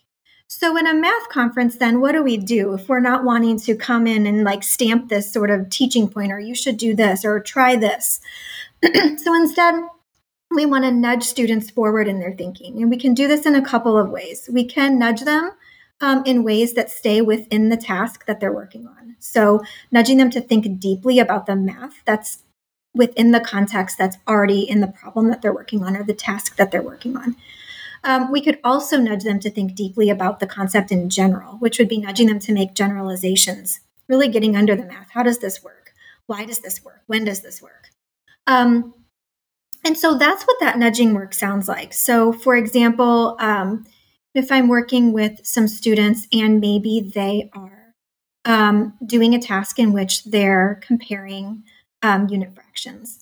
So, 0.50 0.78
in 0.78 0.86
a 0.86 0.94
math 0.94 1.28
conference, 1.28 1.76
then 1.76 2.00
what 2.00 2.12
do 2.12 2.22
we 2.22 2.38
do 2.38 2.72
if 2.72 2.88
we're 2.88 3.00
not 3.00 3.22
wanting 3.22 3.60
to 3.60 3.76
come 3.76 4.06
in 4.06 4.26
and 4.26 4.44
like 4.44 4.62
stamp 4.62 5.10
this 5.10 5.30
sort 5.30 5.50
of 5.50 5.68
teaching 5.68 6.08
point, 6.08 6.32
or 6.32 6.40
you 6.40 6.54
should 6.54 6.78
do 6.78 6.94
this, 6.94 7.22
or 7.22 7.38
try 7.38 7.76
this? 7.76 8.20
so, 8.82 9.34
instead, 9.34 9.74
we 10.50 10.66
want 10.66 10.84
to 10.84 10.90
nudge 10.90 11.24
students 11.24 11.70
forward 11.70 12.08
in 12.08 12.20
their 12.20 12.32
thinking. 12.32 12.80
And 12.80 12.90
we 12.90 12.96
can 12.96 13.14
do 13.14 13.28
this 13.28 13.46
in 13.46 13.54
a 13.54 13.64
couple 13.64 13.98
of 13.98 14.10
ways. 14.10 14.48
We 14.52 14.64
can 14.64 14.98
nudge 14.98 15.22
them 15.22 15.52
um, 16.00 16.22
in 16.24 16.44
ways 16.44 16.74
that 16.74 16.90
stay 16.90 17.20
within 17.20 17.68
the 17.68 17.76
task 17.76 18.26
that 18.26 18.40
they're 18.40 18.52
working 18.52 18.86
on. 18.86 19.16
So, 19.18 19.62
nudging 19.90 20.16
them 20.16 20.30
to 20.30 20.40
think 20.40 20.78
deeply 20.78 21.18
about 21.18 21.46
the 21.46 21.56
math 21.56 22.02
that's 22.04 22.44
within 22.94 23.32
the 23.32 23.40
context 23.40 23.98
that's 23.98 24.16
already 24.26 24.60
in 24.60 24.80
the 24.80 24.88
problem 24.88 25.28
that 25.28 25.42
they're 25.42 25.54
working 25.54 25.82
on 25.82 25.96
or 25.96 26.04
the 26.04 26.14
task 26.14 26.56
that 26.56 26.70
they're 26.70 26.82
working 26.82 27.16
on. 27.16 27.36
Um, 28.04 28.30
we 28.30 28.40
could 28.40 28.58
also 28.62 28.96
nudge 28.96 29.24
them 29.24 29.40
to 29.40 29.50
think 29.50 29.74
deeply 29.74 30.08
about 30.08 30.40
the 30.40 30.46
concept 30.46 30.92
in 30.92 31.10
general, 31.10 31.54
which 31.54 31.78
would 31.78 31.88
be 31.88 31.98
nudging 31.98 32.28
them 32.28 32.38
to 32.40 32.52
make 32.52 32.74
generalizations, 32.74 33.80
really 34.08 34.28
getting 34.28 34.56
under 34.56 34.76
the 34.76 34.86
math. 34.86 35.10
How 35.10 35.24
does 35.24 35.38
this 35.38 35.62
work? 35.62 35.92
Why 36.26 36.44
does 36.44 36.60
this 36.60 36.84
work? 36.84 37.02
When 37.06 37.24
does 37.24 37.42
this 37.42 37.60
work? 37.60 37.90
Um, 38.46 38.94
and 39.88 39.96
so 39.96 40.18
that's 40.18 40.44
what 40.44 40.60
that 40.60 40.78
nudging 40.78 41.14
work 41.14 41.32
sounds 41.32 41.66
like. 41.66 41.94
So, 41.94 42.30
for 42.30 42.56
example, 42.56 43.36
um, 43.40 43.86
if 44.34 44.52
I'm 44.52 44.68
working 44.68 45.14
with 45.14 45.40
some 45.46 45.66
students 45.66 46.28
and 46.30 46.60
maybe 46.60 47.10
they 47.14 47.48
are 47.54 47.94
um, 48.44 48.92
doing 49.06 49.34
a 49.34 49.40
task 49.40 49.78
in 49.78 49.94
which 49.94 50.24
they're 50.24 50.78
comparing 50.86 51.62
um, 52.02 52.28
unit 52.28 52.54
fractions, 52.54 53.20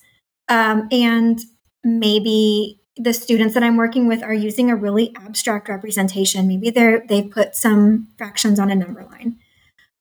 um, 0.49 0.89
and 0.91 1.39
maybe 1.85 2.81
the 2.97 3.13
students 3.13 3.53
that 3.53 3.63
I'm 3.63 3.77
working 3.77 4.05
with 4.05 4.21
are 4.21 4.33
using 4.33 4.69
a 4.69 4.75
really 4.75 5.15
abstract 5.15 5.69
representation. 5.69 6.49
Maybe 6.49 6.69
they're 6.69 7.01
they've 7.07 7.31
put 7.31 7.55
some 7.55 8.09
fractions 8.17 8.59
on 8.59 8.69
a 8.69 8.75
number 8.75 9.05
line. 9.05 9.37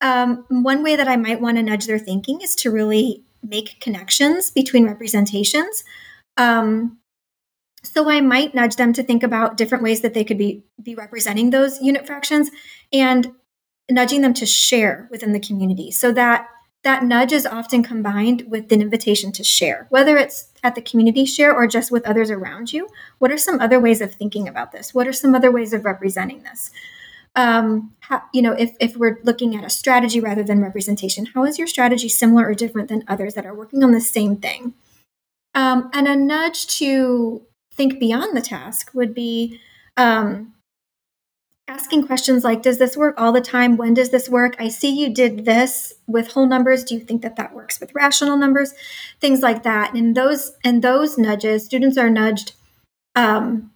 Um, 0.01 0.45
one 0.49 0.83
way 0.83 0.97
that 0.97 1.07
I 1.07 1.15
might 1.15 1.41
want 1.41 1.59
to 1.59 1.63
nudge 1.63 1.87
their 1.87 2.01
thinking 2.01 2.41
is 2.41 2.57
to 2.57 2.73
really 2.73 3.23
make 3.41 3.79
connections 3.79 4.51
between 4.51 4.85
representations. 4.85 5.85
Um, 6.37 6.99
so 7.83 8.11
I 8.11 8.21
might 8.21 8.55
nudge 8.55 8.77
them 8.77 8.93
to 8.95 9.03
think 9.03 9.23
about 9.23 9.57
different 9.57 9.85
ways 9.85 10.01
that 10.01 10.13
they 10.13 10.25
could 10.25 10.39
be 10.39 10.65
be 10.83 10.95
representing 10.95 11.51
those 11.51 11.81
unit 11.81 12.07
fractions 12.07 12.51
and 12.93 13.33
nudging 13.91 14.23
them 14.23 14.35
to 14.35 14.47
share 14.47 15.09
within 15.11 15.33
the 15.33 15.41
community 15.41 15.91
so 15.91 16.13
that 16.13 16.49
that 16.83 17.03
nudge 17.03 17.33
is 17.33 17.47
often 17.47 17.83
combined 17.83 18.45
with 18.49 18.71
an 18.71 18.81
invitation 18.81 19.33
to 19.33 19.43
share, 19.43 19.87
whether 19.91 20.17
it's 20.17 20.53
at 20.63 20.77
the 20.77 20.81
community 20.81 21.25
share 21.25 21.53
or 21.53 21.67
just 21.67 21.91
with 21.91 22.07
others 22.07 22.31
around 22.31 22.73
you. 22.73 22.89
What 23.19 23.33
are 23.33 23.39
some 23.39 23.61
other 23.61 23.81
ways 23.81 24.01
of 24.01 24.15
thinking 24.15 24.47
about 24.47 24.71
this? 24.71 24.95
What 24.95 25.09
are 25.09 25.13
some 25.13 25.35
other 25.35 25.51
ways 25.51 25.73
of 25.73 25.85
representing 25.85 26.45
this? 26.45 26.71
Um, 27.35 27.93
how, 28.01 28.23
you 28.33 28.41
know, 28.41 28.53
if, 28.53 28.77
if 28.79 28.97
we're 28.97 29.19
looking 29.25 29.57
at 29.57 29.65
a 29.65 29.71
strategy 29.71 30.21
rather 30.21 30.45
than 30.45 30.61
representation, 30.63 31.27
how 31.27 31.45
is 31.45 31.59
your 31.59 31.67
strategy 31.67 32.09
similar 32.09 32.47
or 32.47 32.55
different 32.55 32.89
than 32.89 33.05
others 33.09 33.35
that 33.35 33.47
are 33.47 33.55
working 33.55 33.83
on 33.83 33.91
the 33.91 34.01
same 34.01 34.37
thing? 34.37 34.75
Um, 35.57 35.91
and 35.95 36.07
a 36.07 36.15
nudge 36.15 36.67
to 36.79 37.43
think 37.73 37.99
beyond 37.99 38.37
the 38.37 38.43
task 38.43 38.91
would 38.93 39.15
be 39.15 39.59
um, 39.97 40.53
asking 41.67 42.07
questions 42.07 42.45
like 42.45 42.61
Does 42.63 42.79
this 42.79 42.97
work 42.97 43.15
all 43.19 43.33
the 43.33 43.41
time? 43.41 43.79
When 43.79 43.95
does 43.95 44.11
this 44.11 44.29
work? 44.29 44.55
I 44.59 44.69
see 44.69 44.91
you 44.91 45.13
did 45.13 45.47
this 45.47 45.95
with 46.07 46.29
whole 46.29 46.47
numbers. 46.47 46.85
Do 46.85 46.95
you 46.95 47.01
think 47.01 47.23
that 47.23 47.37
that 47.37 47.55
works 47.55 47.81
with 47.81 47.95
rational 47.95 48.37
numbers? 48.37 48.75
Things 49.19 49.41
like 49.41 49.63
that. 49.63 49.95
And 49.95 50.15
those 50.15 50.53
and 50.63 50.83
those 50.83 51.17
nudges, 51.17 51.65
students 51.65 51.97
are 51.97 52.11
nudged 52.11 52.53
um, 53.15 53.73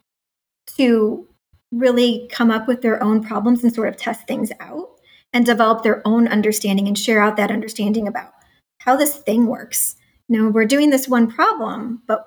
to 0.77 1.27
really 1.73 2.29
come 2.31 2.51
up 2.51 2.69
with 2.69 2.83
their 2.83 3.03
own 3.03 3.25
problems 3.25 3.65
and 3.65 3.73
sort 3.73 3.89
of 3.89 3.97
test 3.97 4.27
things 4.27 4.53
out 4.61 4.89
and 5.33 5.47
develop 5.47 5.83
their 5.83 6.07
own 6.07 6.29
understanding 6.29 6.87
and 6.89 6.99
share 6.99 7.23
out 7.23 7.37
that 7.39 7.51
understanding 7.51 8.07
about 8.07 8.33
how 8.81 8.97
this 8.97 9.17
thing 9.17 9.47
works 9.47 9.97
know, 10.31 10.49
we're 10.49 10.65
doing 10.65 10.91
this 10.91 11.09
one 11.09 11.31
problem, 11.31 12.03
but 12.07 12.27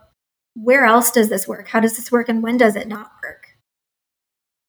where 0.56 0.86
else 0.86 1.12
does 1.12 1.30
this 1.30 1.48
work? 1.48 1.68
How 1.68 1.80
does 1.80 1.96
this 1.96 2.12
work 2.12 2.30
and 2.30 2.44
when 2.44 2.58
does 2.58 2.76
it 2.76 2.88
not 2.88 3.12
work? 3.24 3.48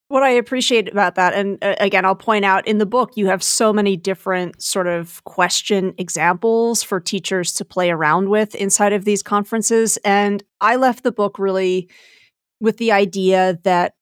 What 0.08 0.22
I 0.22 0.30
appreciate 0.30 0.88
about 0.88 1.14
that, 1.16 1.34
and 1.34 1.58
uh, 1.62 1.74
again, 1.80 2.04
I'll 2.04 2.14
point 2.14 2.44
out 2.44 2.66
in 2.68 2.78
the 2.78 2.86
book, 2.86 3.12
you 3.16 3.26
have 3.26 3.42
so 3.42 3.72
many 3.72 3.96
different 3.96 4.62
sort 4.62 4.86
of 4.86 5.24
question 5.24 5.94
examples 5.98 6.82
for 6.82 7.00
teachers 7.00 7.52
to 7.54 7.64
play 7.64 7.90
around 7.90 8.28
with 8.28 8.54
inside 8.54 8.92
of 8.92 9.04
these 9.04 9.22
conferences. 9.22 9.96
And 10.04 10.42
I 10.60 10.76
left 10.76 11.02
the 11.02 11.12
book 11.12 11.38
really 11.38 11.90
with 12.60 12.76
the 12.76 12.92
idea 12.92 13.58
that 13.64 13.94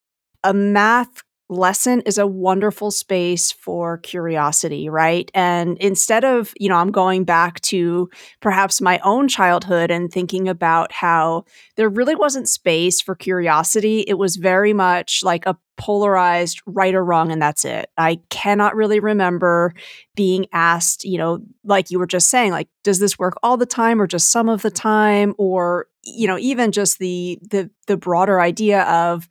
a 0.44 0.52
math 0.52 1.22
lesson 1.52 2.00
is 2.06 2.18
a 2.18 2.26
wonderful 2.26 2.90
space 2.90 3.52
for 3.52 3.98
curiosity, 3.98 4.88
right? 4.88 5.30
And 5.34 5.78
instead 5.78 6.24
of, 6.24 6.52
you 6.58 6.68
know, 6.68 6.76
I'm 6.76 6.90
going 6.90 7.24
back 7.24 7.60
to 7.62 8.10
perhaps 8.40 8.80
my 8.80 8.98
own 9.04 9.28
childhood 9.28 9.90
and 9.90 10.10
thinking 10.10 10.48
about 10.48 10.92
how 10.92 11.44
there 11.76 11.88
really 11.88 12.14
wasn't 12.14 12.48
space 12.48 13.00
for 13.00 13.14
curiosity. 13.14 14.00
It 14.00 14.14
was 14.14 14.36
very 14.36 14.72
much 14.72 15.22
like 15.22 15.46
a 15.46 15.56
polarized 15.76 16.60
right 16.66 16.94
or 16.94 17.04
wrong, 17.04 17.32
and 17.32 17.40
that's 17.40 17.64
it. 17.64 17.90
I 17.96 18.20
cannot 18.30 18.76
really 18.76 19.00
remember 19.00 19.74
being 20.14 20.46
asked, 20.52 21.04
you 21.04 21.18
know, 21.18 21.40
like 21.64 21.90
you 21.90 21.98
were 21.98 22.06
just 22.06 22.30
saying, 22.30 22.52
like, 22.52 22.68
does 22.84 22.98
this 22.98 23.18
work 23.18 23.34
all 23.42 23.56
the 23.56 23.66
time 23.66 24.00
or 24.00 24.06
just 24.06 24.30
some 24.30 24.48
of 24.48 24.62
the 24.62 24.70
time? 24.70 25.34
Or, 25.38 25.86
you 26.04 26.26
know, 26.26 26.38
even 26.38 26.72
just 26.72 26.98
the 26.98 27.38
the 27.50 27.70
the 27.86 27.96
broader 27.96 28.40
idea 28.40 28.82
of 28.82 29.28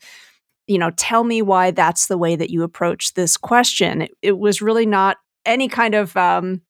you 0.71 0.77
know, 0.77 0.91
tell 0.91 1.25
me 1.25 1.41
why 1.41 1.71
that's 1.71 2.07
the 2.07 2.17
way 2.17 2.37
that 2.37 2.49
you 2.49 2.63
approach 2.63 3.13
this 3.13 3.35
question. 3.35 4.03
It, 4.03 4.11
it 4.21 4.39
was 4.39 4.61
really 4.61 4.85
not 4.85 5.17
any 5.45 5.67
kind 5.67 5.93
of 5.93 6.15
um, 6.15 6.61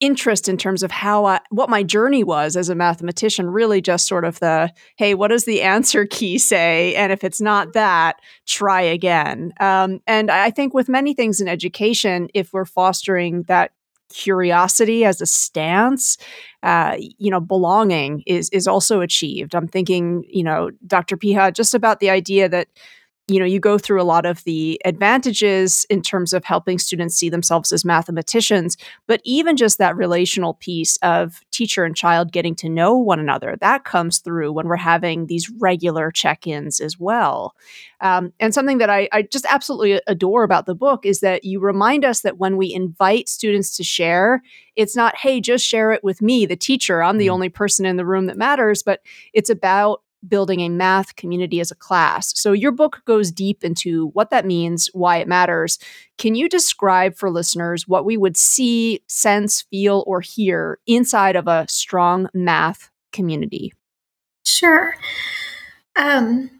interest 0.00 0.48
in 0.48 0.56
terms 0.56 0.82
of 0.82 0.90
how 0.90 1.26
I, 1.26 1.38
what 1.50 1.70
my 1.70 1.84
journey 1.84 2.24
was 2.24 2.56
as 2.56 2.68
a 2.68 2.74
mathematician. 2.74 3.48
Really, 3.48 3.80
just 3.80 4.08
sort 4.08 4.24
of 4.24 4.40
the 4.40 4.72
hey, 4.96 5.14
what 5.14 5.28
does 5.28 5.44
the 5.44 5.62
answer 5.62 6.04
key 6.04 6.36
say? 6.36 6.96
And 6.96 7.12
if 7.12 7.22
it's 7.22 7.40
not 7.40 7.74
that, 7.74 8.16
try 8.44 8.80
again. 8.82 9.52
Um, 9.60 10.00
and 10.08 10.28
I 10.28 10.50
think 10.50 10.74
with 10.74 10.88
many 10.88 11.14
things 11.14 11.40
in 11.40 11.46
education, 11.46 12.28
if 12.34 12.52
we're 12.52 12.64
fostering 12.64 13.44
that 13.44 13.70
curiosity 14.12 15.04
as 15.04 15.20
a 15.20 15.26
stance 15.26 16.18
uh, 16.62 16.96
you 16.98 17.30
know 17.30 17.40
belonging 17.40 18.22
is 18.26 18.48
is 18.50 18.68
also 18.68 19.00
achieved 19.00 19.54
i'm 19.54 19.66
thinking 19.66 20.24
you 20.28 20.44
know 20.44 20.70
dr 20.86 21.16
Picha 21.16 21.52
just 21.52 21.74
about 21.74 22.00
the 22.00 22.10
idea 22.10 22.48
that 22.48 22.68
you 23.32 23.38
know 23.38 23.46
you 23.46 23.58
go 23.58 23.78
through 23.78 24.00
a 24.00 24.04
lot 24.04 24.26
of 24.26 24.44
the 24.44 24.80
advantages 24.84 25.86
in 25.88 26.02
terms 26.02 26.32
of 26.32 26.44
helping 26.44 26.78
students 26.78 27.16
see 27.16 27.28
themselves 27.28 27.72
as 27.72 27.84
mathematicians 27.84 28.76
but 29.06 29.20
even 29.24 29.56
just 29.56 29.78
that 29.78 29.96
relational 29.96 30.54
piece 30.54 30.96
of 30.98 31.40
teacher 31.50 31.84
and 31.84 31.96
child 31.96 32.32
getting 32.32 32.54
to 32.54 32.68
know 32.68 32.96
one 32.96 33.18
another 33.18 33.56
that 33.60 33.84
comes 33.84 34.18
through 34.18 34.52
when 34.52 34.66
we're 34.66 34.76
having 34.76 35.26
these 35.26 35.50
regular 35.58 36.10
check-ins 36.10 36.80
as 36.80 36.98
well 36.98 37.54
um, 38.00 38.32
and 38.40 38.52
something 38.52 38.78
that 38.78 38.90
I, 38.90 39.08
I 39.12 39.22
just 39.22 39.46
absolutely 39.48 40.00
adore 40.08 40.42
about 40.42 40.66
the 40.66 40.74
book 40.74 41.06
is 41.06 41.20
that 41.20 41.44
you 41.44 41.60
remind 41.60 42.04
us 42.04 42.22
that 42.22 42.38
when 42.38 42.56
we 42.56 42.72
invite 42.72 43.28
students 43.28 43.76
to 43.76 43.84
share 43.84 44.42
it's 44.76 44.96
not 44.96 45.16
hey 45.16 45.40
just 45.40 45.66
share 45.66 45.92
it 45.92 46.04
with 46.04 46.20
me 46.20 46.46
the 46.46 46.56
teacher 46.56 47.02
i'm 47.02 47.18
the 47.18 47.28
mm. 47.28 47.32
only 47.32 47.48
person 47.48 47.86
in 47.86 47.96
the 47.96 48.06
room 48.06 48.26
that 48.26 48.36
matters 48.36 48.82
but 48.82 49.00
it's 49.32 49.50
about 49.50 50.02
building 50.26 50.60
a 50.60 50.68
math 50.68 51.16
community 51.16 51.60
as 51.60 51.70
a 51.70 51.76
class. 51.76 52.32
So 52.38 52.52
your 52.52 52.72
book 52.72 53.02
goes 53.04 53.30
deep 53.30 53.64
into 53.64 54.08
what 54.08 54.30
that 54.30 54.46
means, 54.46 54.88
why 54.92 55.18
it 55.18 55.28
matters. 55.28 55.78
Can 56.18 56.34
you 56.34 56.48
describe 56.48 57.16
for 57.16 57.30
listeners 57.30 57.88
what 57.88 58.04
we 58.04 58.16
would 58.16 58.36
see, 58.36 59.02
sense, 59.08 59.62
feel, 59.62 60.04
or 60.06 60.20
hear 60.20 60.78
inside 60.86 61.36
of 61.36 61.48
a 61.48 61.66
strong 61.68 62.28
math 62.32 62.90
community? 63.12 63.72
Sure. 64.44 64.94
Um, 65.96 66.50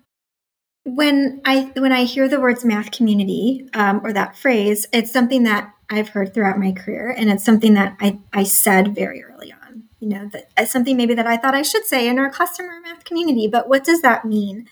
when 0.85 1.41
I 1.45 1.71
when 1.77 1.93
I 1.93 2.05
hear 2.05 2.29
the 2.29 2.41
words 2.41 2.65
math 2.65 2.91
community 2.91 3.69
um, 3.75 4.01
or 4.05 4.13
that 4.13 4.37
phrase, 4.37 4.87
it's 4.93 5.13
something 5.13 5.45
that 5.45 5.73
I've 5.89 6.09
heard 6.09 6.35
throughout 6.35 6.59
my 6.59 6.73
career, 6.73 7.15
and 7.17 7.31
it's 7.31 7.45
something 7.45 7.75
that 7.75 7.97
I, 8.01 8.19
I 8.33 8.43
said 8.45 8.95
very 8.95 9.23
early 9.23 9.53
on 9.53 9.62
you 10.03 10.09
know, 10.09 10.29
that 10.33 10.69
something 10.69 10.97
maybe 10.97 11.15
that 11.15 11.29
I 11.29 11.37
thought 11.37 11.55
I 11.55 11.63
should 11.63 11.85
say 11.85 12.09
in 12.09 12.19
our 12.19 12.29
customer 12.29 12.81
math 12.83 13.05
community. 13.05 13.47
But 13.47 13.69
what 13.69 13.85
does 13.85 14.03
that 14.03 14.25
mean? 14.25 14.69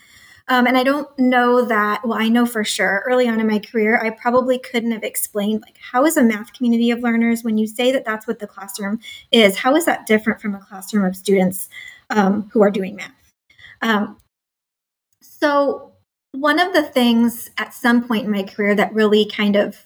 Um, 0.49 0.67
and 0.67 0.77
I 0.77 0.83
don't 0.83 1.07
know 1.17 1.63
that. 1.63 2.05
Well, 2.05 2.19
I 2.19 2.27
know 2.27 2.45
for 2.45 2.65
sure. 2.65 3.03
Early 3.07 3.29
on 3.29 3.39
in 3.39 3.47
my 3.47 3.59
career, 3.59 3.97
I 4.03 4.09
probably 4.09 4.59
couldn't 4.59 4.91
have 4.91 5.03
explained 5.03 5.61
like 5.61 5.77
how 5.77 6.05
is 6.05 6.17
a 6.17 6.23
math 6.23 6.51
community 6.51 6.91
of 6.91 6.99
learners 6.99 7.45
when 7.45 7.57
you 7.57 7.65
say 7.65 7.93
that 7.93 8.03
that's 8.03 8.27
what 8.27 8.39
the 8.39 8.47
classroom 8.47 8.99
is. 9.31 9.57
How 9.57 9.73
is 9.77 9.85
that 9.85 10.05
different 10.05 10.41
from 10.41 10.53
a 10.53 10.59
classroom 10.59 11.05
of 11.05 11.15
students 11.15 11.69
um, 12.09 12.49
who 12.51 12.61
are 12.61 12.71
doing 12.71 12.97
math? 12.97 13.13
Um, 13.81 14.17
So, 15.21 15.93
one 16.33 16.59
of 16.59 16.73
the 16.73 16.83
things 16.83 17.49
at 17.57 17.73
some 17.73 18.05
point 18.05 18.25
in 18.25 18.31
my 18.31 18.43
career 18.43 18.75
that 18.75 18.93
really 18.93 19.25
kind 19.25 19.55
of 19.55 19.77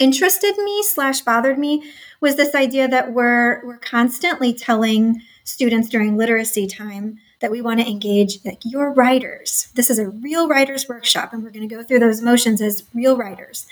interested 0.00 0.56
me 0.58 0.82
slash 0.82 1.20
bothered 1.20 1.58
me 1.58 1.84
was 2.20 2.34
this 2.34 2.54
idea 2.54 2.88
that 2.88 3.12
we're 3.12 3.64
we're 3.64 3.78
constantly 3.78 4.52
telling 4.52 5.22
students 5.44 5.88
during 5.88 6.16
literacy 6.16 6.66
time 6.66 7.18
that 7.40 7.50
we 7.50 7.62
want 7.62 7.80
to 7.80 7.86
engage 7.88 8.44
like 8.44 8.60
you're 8.64 8.92
writers. 8.92 9.68
This 9.74 9.90
is 9.90 9.98
a 9.98 10.08
real 10.08 10.48
writers 10.48 10.88
workshop 10.88 11.32
and 11.32 11.42
we're 11.42 11.50
going 11.50 11.68
to 11.68 11.74
go 11.74 11.82
through 11.82 12.00
those 12.00 12.20
motions 12.20 12.60
as 12.60 12.84
real 12.92 13.16
writers. 13.16 13.66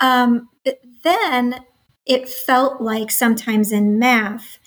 Um, 0.00 0.48
then 1.04 1.64
it 2.06 2.28
felt 2.28 2.80
like 2.80 3.10
sometimes 3.10 3.72
in 3.72 3.98
math 3.98 4.58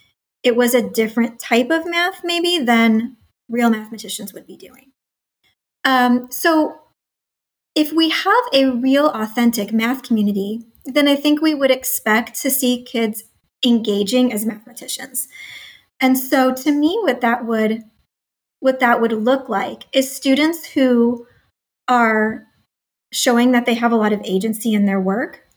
it 0.43 0.55
was 0.55 0.73
a 0.73 0.87
different 0.87 1.39
type 1.39 1.69
of 1.69 1.85
math 1.85 2.21
maybe 2.23 2.57
than 2.57 3.17
real 3.47 3.69
mathematicians 3.69 4.33
would 4.33 4.47
be 4.47 4.57
doing. 4.57 4.91
Um, 5.83 6.27
so 6.31 6.79
if 7.75 7.91
we 7.91 8.09
have 8.09 8.43
a 8.53 8.71
real 8.71 9.07
authentic 9.07 9.71
math 9.71 10.03
community 10.03 10.65
then 10.85 11.07
I 11.07 11.15
think 11.15 11.41
we 11.41 11.53
would 11.53 11.71
expect 11.71 12.41
to 12.41 12.49
see 12.49 12.83
kids 12.83 13.23
engaging 13.65 14.33
as 14.33 14.45
mathematicians. 14.45 15.27
And 15.99 16.17
so 16.17 16.53
to 16.53 16.71
me 16.71 16.99
what 17.03 17.21
that 17.21 17.45
would 17.45 17.83
what 18.59 18.79
that 18.79 19.01
would 19.01 19.11
look 19.11 19.49
like 19.49 19.85
is 19.91 20.15
students 20.15 20.65
who 20.65 21.25
are 21.87 22.47
showing 23.11 23.51
that 23.51 23.65
they 23.65 23.73
have 23.73 23.91
a 23.91 23.95
lot 23.95 24.13
of 24.13 24.21
agency 24.23 24.73
in 24.73 24.85
their 24.85 24.99
work. 24.99 25.47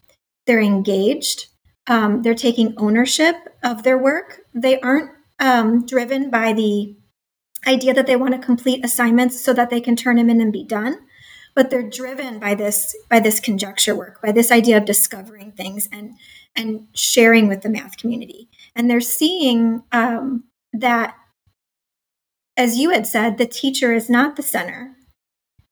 They're 0.46 0.60
engaged. 0.60 1.46
Um, 1.86 2.22
they're 2.22 2.34
taking 2.34 2.74
ownership 2.78 3.36
of 3.62 3.82
their 3.82 3.98
work. 3.98 4.40
They 4.54 4.80
aren't 4.80 5.10
um, 5.38 5.84
driven 5.84 6.30
by 6.30 6.54
the 6.54 6.96
idea 7.66 7.92
that 7.92 8.06
they 8.06 8.16
want 8.16 8.32
to 8.32 8.38
complete 8.38 8.84
assignments 8.84 9.42
so 9.42 9.52
that 9.52 9.70
they 9.70 9.80
can 9.80 9.96
turn 9.96 10.16
them 10.16 10.30
in 10.30 10.40
and 10.40 10.52
be 10.52 10.64
done 10.64 10.98
but 11.54 11.70
they're 11.70 11.88
driven 11.88 12.38
by 12.38 12.54
this 12.54 12.96
by 13.08 13.20
this 13.20 13.40
conjecture 13.40 13.94
work 13.94 14.20
by 14.22 14.32
this 14.32 14.50
idea 14.50 14.76
of 14.76 14.84
discovering 14.84 15.52
things 15.52 15.88
and 15.92 16.14
and 16.56 16.86
sharing 16.94 17.48
with 17.48 17.62
the 17.62 17.68
math 17.68 17.96
community. 17.96 18.48
And 18.76 18.88
they're 18.88 19.00
seeing 19.00 19.82
um, 19.92 20.44
that 20.72 21.16
as 22.56 22.78
you 22.78 22.90
had 22.90 23.06
said 23.06 23.38
the 23.38 23.46
teacher 23.46 23.92
is 23.92 24.08
not 24.08 24.36
the 24.36 24.42
center 24.42 24.96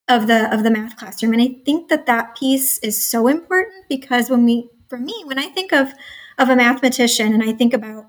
of 0.09 0.27
the 0.27 0.53
of 0.53 0.63
the 0.63 0.71
math 0.71 0.97
classroom. 0.97 1.33
And 1.33 1.43
i 1.43 1.57
think 1.65 1.89
that 1.89 2.07
that 2.07 2.37
piece 2.37 2.79
is 2.79 3.01
so 3.01 3.29
important 3.29 3.89
because 3.89 4.31
when 4.31 4.45
we 4.45 4.69
for 4.89 4.99
me 4.99 5.23
when 5.27 5.39
i 5.39 5.47
think 5.47 5.73
of 5.73 5.93
of 6.39 6.49
a 6.49 6.57
mathematician 6.57 7.33
and 7.33 7.43
i 7.43 7.53
think 7.53 7.73
about 7.73 8.07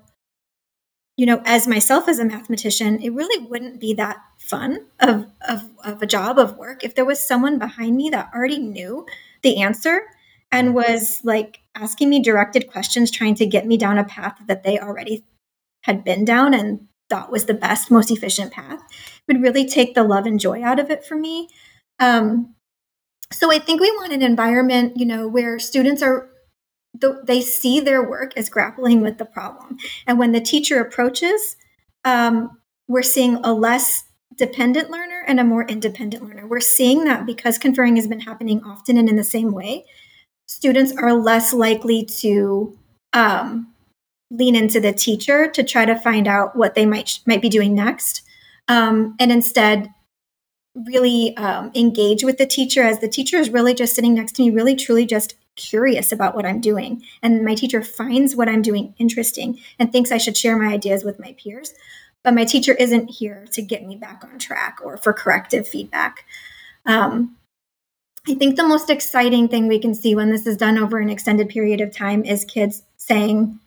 you 1.16 1.26
know, 1.26 1.40
as 1.44 1.68
myself 1.68 2.08
as 2.08 2.18
a 2.18 2.24
mathematician, 2.24 3.00
it 3.00 3.10
really 3.10 3.46
wouldn't 3.46 3.80
be 3.80 3.94
that 3.94 4.18
fun 4.38 4.86
of, 5.00 5.26
of, 5.48 5.70
of 5.84 6.02
a 6.02 6.06
job 6.06 6.38
of 6.38 6.56
work 6.56 6.82
if 6.82 6.94
there 6.94 7.04
was 7.04 7.20
someone 7.20 7.58
behind 7.58 7.96
me 7.96 8.10
that 8.10 8.30
already 8.34 8.58
knew 8.58 9.06
the 9.42 9.62
answer 9.62 10.02
and 10.50 10.74
was 10.74 11.20
like 11.24 11.60
asking 11.74 12.10
me 12.10 12.22
directed 12.22 12.70
questions, 12.70 13.10
trying 13.10 13.34
to 13.36 13.46
get 13.46 13.66
me 13.66 13.76
down 13.76 13.98
a 13.98 14.04
path 14.04 14.38
that 14.46 14.64
they 14.64 14.78
already 14.78 15.24
had 15.82 16.04
been 16.04 16.24
down 16.24 16.54
and 16.54 16.86
thought 17.08 17.30
was 17.30 17.46
the 17.46 17.54
best, 17.54 17.90
most 17.90 18.10
efficient 18.10 18.52
path. 18.52 18.80
It 18.80 19.34
would 19.34 19.42
really 19.42 19.66
take 19.66 19.94
the 19.94 20.04
love 20.04 20.26
and 20.26 20.40
joy 20.40 20.62
out 20.62 20.80
of 20.80 20.90
it 20.90 21.04
for 21.04 21.16
me. 21.16 21.48
Um, 22.00 22.54
so 23.30 23.52
I 23.52 23.58
think 23.58 23.80
we 23.80 23.90
want 23.92 24.12
an 24.12 24.22
environment, 24.22 24.96
you 24.96 25.06
know, 25.06 25.28
where 25.28 25.58
students 25.58 26.02
are 26.02 26.28
the, 26.94 27.20
they 27.24 27.40
see 27.40 27.80
their 27.80 28.08
work 28.08 28.32
as 28.36 28.48
grappling 28.48 29.00
with 29.00 29.18
the 29.18 29.24
problem. 29.24 29.78
And 30.06 30.18
when 30.18 30.32
the 30.32 30.40
teacher 30.40 30.80
approaches, 30.80 31.56
um, 32.04 32.58
we're 32.86 33.02
seeing 33.02 33.36
a 33.36 33.52
less 33.52 34.04
dependent 34.36 34.90
learner 34.90 35.24
and 35.26 35.40
a 35.40 35.44
more 35.44 35.64
independent 35.64 36.24
learner. 36.24 36.46
We're 36.46 36.60
seeing 36.60 37.04
that 37.04 37.26
because 37.26 37.58
conferring 37.58 37.96
has 37.96 38.06
been 38.06 38.20
happening 38.20 38.62
often 38.64 38.96
and 38.96 39.08
in 39.08 39.16
the 39.16 39.24
same 39.24 39.52
way. 39.52 39.84
Students 40.46 40.92
are 40.96 41.14
less 41.14 41.52
likely 41.52 42.04
to 42.20 42.76
um, 43.12 43.72
lean 44.30 44.56
into 44.56 44.80
the 44.80 44.92
teacher 44.92 45.48
to 45.50 45.62
try 45.62 45.84
to 45.84 45.96
find 45.96 46.26
out 46.26 46.56
what 46.56 46.74
they 46.74 46.84
might 46.84 47.20
might 47.26 47.40
be 47.40 47.48
doing 47.48 47.74
next, 47.74 48.22
um, 48.68 49.14
and 49.18 49.32
instead 49.32 49.94
really 50.74 51.36
um, 51.36 51.70
engage 51.74 52.24
with 52.24 52.36
the 52.36 52.46
teacher 52.46 52.82
as 52.82 52.98
the 52.98 53.08
teacher 53.08 53.36
is 53.36 53.48
really 53.48 53.74
just 53.74 53.94
sitting 53.94 54.14
next 54.14 54.32
to 54.32 54.42
me, 54.42 54.50
really 54.50 54.74
truly 54.74 55.06
just 55.06 55.34
curious 55.56 56.12
about 56.12 56.34
what 56.34 56.46
I'm 56.46 56.60
doing. 56.60 57.02
And 57.22 57.44
my 57.44 57.54
teacher 57.54 57.82
finds 57.82 58.34
what 58.34 58.48
I'm 58.48 58.62
doing 58.62 58.94
interesting 58.98 59.60
and 59.78 59.90
thinks 59.90 60.12
I 60.12 60.18
should 60.18 60.36
share 60.36 60.56
my 60.56 60.72
ideas 60.72 61.04
with 61.04 61.20
my 61.20 61.34
peers. 61.38 61.74
But 62.22 62.34
my 62.34 62.44
teacher 62.44 62.72
isn't 62.72 63.10
here 63.10 63.46
to 63.52 63.62
get 63.62 63.84
me 63.84 63.96
back 63.96 64.24
on 64.24 64.38
track 64.38 64.78
or 64.82 64.96
for 64.96 65.12
corrective 65.12 65.68
feedback. 65.68 66.24
Um, 66.86 67.36
I 68.26 68.34
think 68.34 68.56
the 68.56 68.66
most 68.66 68.88
exciting 68.88 69.48
thing 69.48 69.68
we 69.68 69.78
can 69.78 69.94
see 69.94 70.14
when 70.14 70.30
this 70.30 70.46
is 70.46 70.56
done 70.56 70.78
over 70.78 70.98
an 70.98 71.10
extended 71.10 71.50
period 71.50 71.82
of 71.82 71.94
time 71.94 72.24
is 72.24 72.44
kids 72.44 72.82
saying, 72.96 73.58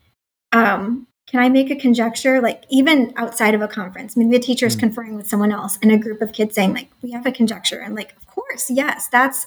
um, 0.50 1.06
Can 1.28 1.40
I 1.40 1.48
make 1.48 1.70
a 1.70 1.76
conjecture? 1.76 2.40
Like, 2.40 2.64
even 2.68 3.12
outside 3.16 3.54
of 3.54 3.62
a 3.62 3.68
conference, 3.68 4.16
maybe 4.16 4.36
the 4.36 4.42
teacher 4.42 4.66
is 4.66 4.74
mm-hmm. 4.74 4.80
conferring 4.80 5.14
with 5.14 5.28
someone 5.28 5.52
else 5.52 5.78
and 5.80 5.92
a 5.92 5.98
group 5.98 6.20
of 6.20 6.32
kids 6.32 6.56
saying, 6.56 6.74
like, 6.74 6.90
We 7.02 7.12
have 7.12 7.26
a 7.26 7.32
conjecture. 7.32 7.78
And, 7.78 7.94
like, 7.94 8.16
of 8.16 8.26
course, 8.26 8.68
yes, 8.68 9.06
that's 9.06 9.46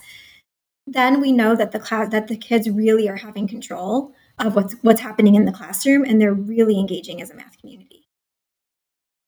then 0.87 1.21
we 1.21 1.31
know 1.31 1.55
that 1.55 1.71
the 1.71 1.79
class 1.79 2.09
that 2.11 2.27
the 2.27 2.37
kids 2.37 2.69
really 2.69 3.07
are 3.07 3.17
having 3.17 3.47
control 3.47 4.13
of 4.39 4.55
what's 4.55 4.75
what's 4.81 5.01
happening 5.01 5.35
in 5.35 5.45
the 5.45 5.51
classroom 5.51 6.03
and 6.03 6.19
they're 6.19 6.33
really 6.33 6.79
engaging 6.79 7.21
as 7.21 7.29
a 7.29 7.35
math 7.35 7.57
community. 7.59 8.01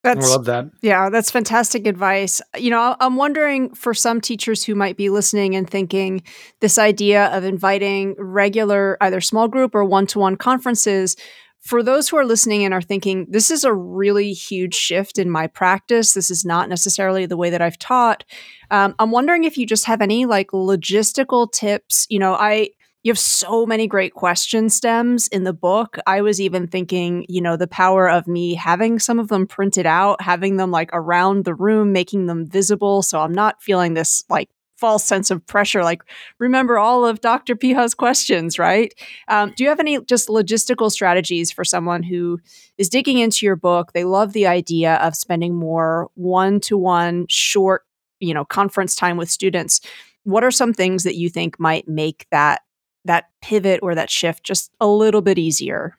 That's, 0.03 0.27
I 0.27 0.29
love 0.31 0.45
that. 0.45 0.65
Yeah, 0.81 1.09
that's 1.09 1.31
fantastic 1.31 1.87
advice. 1.87 2.41
You 2.57 2.71
know, 2.71 2.97
I'm 2.99 3.15
wondering 3.15 3.73
for 3.73 3.93
some 3.93 4.19
teachers 4.19 4.65
who 4.65 4.75
might 4.75 4.97
be 4.97 5.09
listening 5.09 5.55
and 5.55 5.69
thinking 5.69 6.23
this 6.59 6.77
idea 6.77 7.27
of 7.27 7.45
inviting 7.45 8.13
regular, 8.17 8.97
either 8.99 9.21
small 9.21 9.47
group 9.47 9.73
or 9.73 9.85
one 9.85 10.05
to 10.07 10.19
one 10.19 10.35
conferences 10.35 11.15
for 11.63 11.81
those 11.81 12.09
who 12.09 12.17
are 12.17 12.25
listening 12.25 12.65
and 12.65 12.73
are 12.73 12.81
thinking, 12.81 13.25
this 13.29 13.49
is 13.49 13.63
a 13.63 13.73
really 13.73 14.33
huge 14.33 14.75
shift 14.75 15.17
in 15.17 15.29
my 15.29 15.47
practice, 15.47 16.13
this 16.13 16.29
is 16.29 16.43
not 16.43 16.67
necessarily 16.67 17.25
the 17.25 17.37
way 17.37 17.49
that 17.49 17.61
I've 17.61 17.79
taught. 17.79 18.25
Um, 18.69 18.95
I'm 18.99 19.11
wondering 19.11 19.45
if 19.45 19.57
you 19.57 19.65
just 19.65 19.85
have 19.85 20.01
any 20.01 20.25
like 20.25 20.51
logistical 20.51 21.49
tips. 21.49 22.05
You 22.09 22.19
know, 22.19 22.33
I, 22.33 22.69
you 23.03 23.11
have 23.11 23.19
so 23.19 23.65
many 23.65 23.87
great 23.87 24.13
question 24.13 24.69
stems 24.69 25.29
in 25.29 25.45
the 25.45 25.53
book. 25.53 25.97
I 26.05 26.21
was 26.21 26.41
even 26.41 26.67
thinking, 26.67 27.25
you 27.29 27.41
know, 27.41 27.55
the 27.55 27.67
power 27.67 28.09
of 28.09 28.27
me 28.27 28.55
having 28.55 28.99
some 28.99 29.19
of 29.19 29.29
them 29.29 29.47
printed 29.47 29.85
out, 29.85 30.21
having 30.21 30.57
them 30.57 30.71
like 30.71 30.89
around 30.91 31.45
the 31.45 31.55
room, 31.55 31.93
making 31.93 32.25
them 32.25 32.45
visible. 32.45 33.03
So 33.03 33.21
I'm 33.21 33.33
not 33.33 33.61
feeling 33.61 33.93
this 33.93 34.23
like 34.29 34.49
false 34.83 35.05
sense 35.05 35.31
of 35.31 35.45
pressure 35.47 35.81
like 35.81 36.03
remember 36.39 36.77
all 36.77 37.05
of 37.05 37.21
dr 37.21 37.55
Picha's 37.55 37.95
questions 37.95 38.59
right? 38.59 38.93
Um, 39.29 39.53
do 39.55 39.63
you 39.63 39.69
have 39.69 39.79
any 39.79 40.03
just 40.03 40.27
logistical 40.27 40.91
strategies 40.91 41.53
for 41.53 41.63
someone 41.63 42.03
who 42.03 42.37
is 42.77 42.89
digging 42.89 43.19
into 43.19 43.45
your 43.45 43.55
book? 43.55 43.93
They 43.93 44.03
love 44.03 44.33
the 44.33 44.45
idea 44.45 44.95
of 44.95 45.15
spending 45.15 45.55
more 45.55 46.09
one-to-one 46.15 47.27
short 47.29 47.83
you 48.19 48.33
know 48.33 48.43
conference 48.43 48.93
time 48.93 49.15
with 49.15 49.31
students. 49.31 49.79
What 50.23 50.43
are 50.43 50.51
some 50.51 50.73
things 50.73 51.03
that 51.03 51.15
you 51.15 51.29
think 51.29 51.61
might 51.61 51.87
make 51.87 52.25
that 52.31 52.63
that 53.05 53.29
pivot 53.41 53.79
or 53.81 53.95
that 53.95 54.09
shift 54.09 54.43
just 54.43 54.69
a 54.81 54.87
little 54.87 55.21
bit 55.21 55.39
easier? 55.39 55.95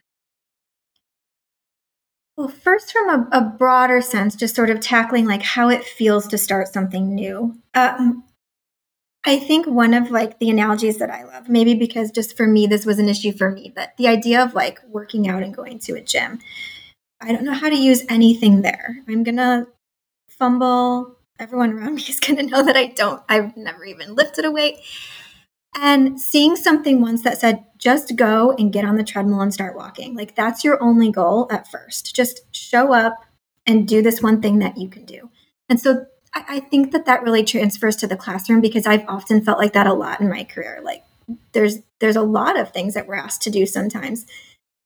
Well, 2.36 2.48
first, 2.48 2.92
from 2.92 3.08
a, 3.08 3.28
a, 3.32 3.40
broader 3.40 4.02
sense, 4.02 4.34
just 4.34 4.56
sort 4.56 4.68
of 4.68 4.80
tackling 4.80 5.24
like 5.24 5.42
how 5.42 5.70
it 5.70 5.84
feels 5.84 6.26
to 6.28 6.36
start 6.36 6.68
something 6.68 7.14
new. 7.14 7.56
Um, 7.74 8.24
I 9.24 9.38
think 9.38 9.66
one 9.66 9.94
of 9.94 10.10
like 10.10 10.38
the 10.38 10.50
analogies 10.50 10.98
that 10.98 11.10
I 11.10 11.24
love, 11.24 11.48
maybe 11.48 11.74
because 11.74 12.10
just 12.10 12.36
for 12.36 12.46
me, 12.46 12.66
this 12.66 12.84
was 12.84 12.98
an 12.98 13.08
issue 13.08 13.32
for 13.32 13.50
me, 13.50 13.72
but 13.74 13.96
the 13.96 14.06
idea 14.06 14.42
of 14.42 14.54
like 14.54 14.80
working 14.88 15.28
out 15.28 15.42
and 15.42 15.54
going 15.54 15.78
to 15.80 15.94
a 15.94 16.02
gym. 16.02 16.40
I 17.20 17.32
don't 17.32 17.44
know 17.44 17.54
how 17.54 17.70
to 17.70 17.76
use 17.76 18.04
anything 18.08 18.60
there. 18.60 18.98
I'm 19.08 19.22
going 19.22 19.36
to 19.36 19.66
fumble. 20.28 21.16
Everyone 21.38 21.72
around 21.72 21.94
me 21.96 22.02
is 22.02 22.20
going 22.20 22.36
to 22.36 22.46
know 22.46 22.62
that 22.62 22.76
I 22.76 22.86
don't, 22.86 23.22
I've 23.28 23.56
never 23.56 23.84
even 23.84 24.14
lifted 24.14 24.44
a 24.44 24.50
weight. 24.50 24.76
And 25.76 26.20
seeing 26.20 26.54
something 26.54 27.00
once 27.00 27.22
that 27.22 27.38
said, 27.38 27.64
just 27.78 28.16
go 28.16 28.54
and 28.58 28.72
get 28.72 28.84
on 28.84 28.96
the 28.96 29.02
treadmill 29.02 29.40
and 29.40 29.52
start 29.52 29.74
walking. 29.74 30.14
Like 30.14 30.36
that's 30.36 30.62
your 30.62 30.80
only 30.82 31.10
goal 31.10 31.48
at 31.50 31.68
first. 31.68 32.14
Just 32.14 32.42
show 32.54 32.92
up 32.92 33.24
and 33.66 33.88
do 33.88 34.02
this 34.02 34.22
one 34.22 34.40
thing 34.40 34.58
that 34.60 34.76
you 34.76 34.88
can 34.88 35.04
do. 35.04 35.30
And 35.68 35.80
so 35.80 36.06
I, 36.34 36.60
think 36.60 36.92
that 36.92 37.06
that 37.06 37.22
really 37.22 37.44
transfers 37.44 37.96
to 37.96 38.06
the 38.06 38.16
classroom 38.16 38.60
because 38.60 38.86
I've 38.86 39.06
often 39.08 39.44
felt 39.44 39.58
like 39.58 39.72
that 39.72 39.86
a 39.86 39.94
lot 39.94 40.20
in 40.20 40.28
my 40.28 40.44
career. 40.44 40.80
Like 40.82 41.04
there's 41.52 41.78
there's 42.00 42.16
a 42.16 42.22
lot 42.22 42.58
of 42.58 42.70
things 42.70 42.94
that 42.94 43.06
we're 43.06 43.14
asked 43.14 43.42
to 43.42 43.50
do 43.50 43.66
sometimes, 43.66 44.26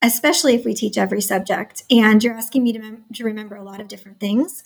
especially 0.02 0.54
if 0.54 0.64
we 0.64 0.74
teach 0.74 0.98
every 0.98 1.20
subject, 1.20 1.82
and 1.90 2.22
you're 2.22 2.34
asking 2.34 2.64
me 2.64 2.72
to, 2.72 2.78
mem- 2.78 3.04
to 3.14 3.24
remember 3.24 3.56
a 3.56 3.64
lot 3.64 3.80
of 3.80 3.88
different 3.88 4.20
things 4.20 4.62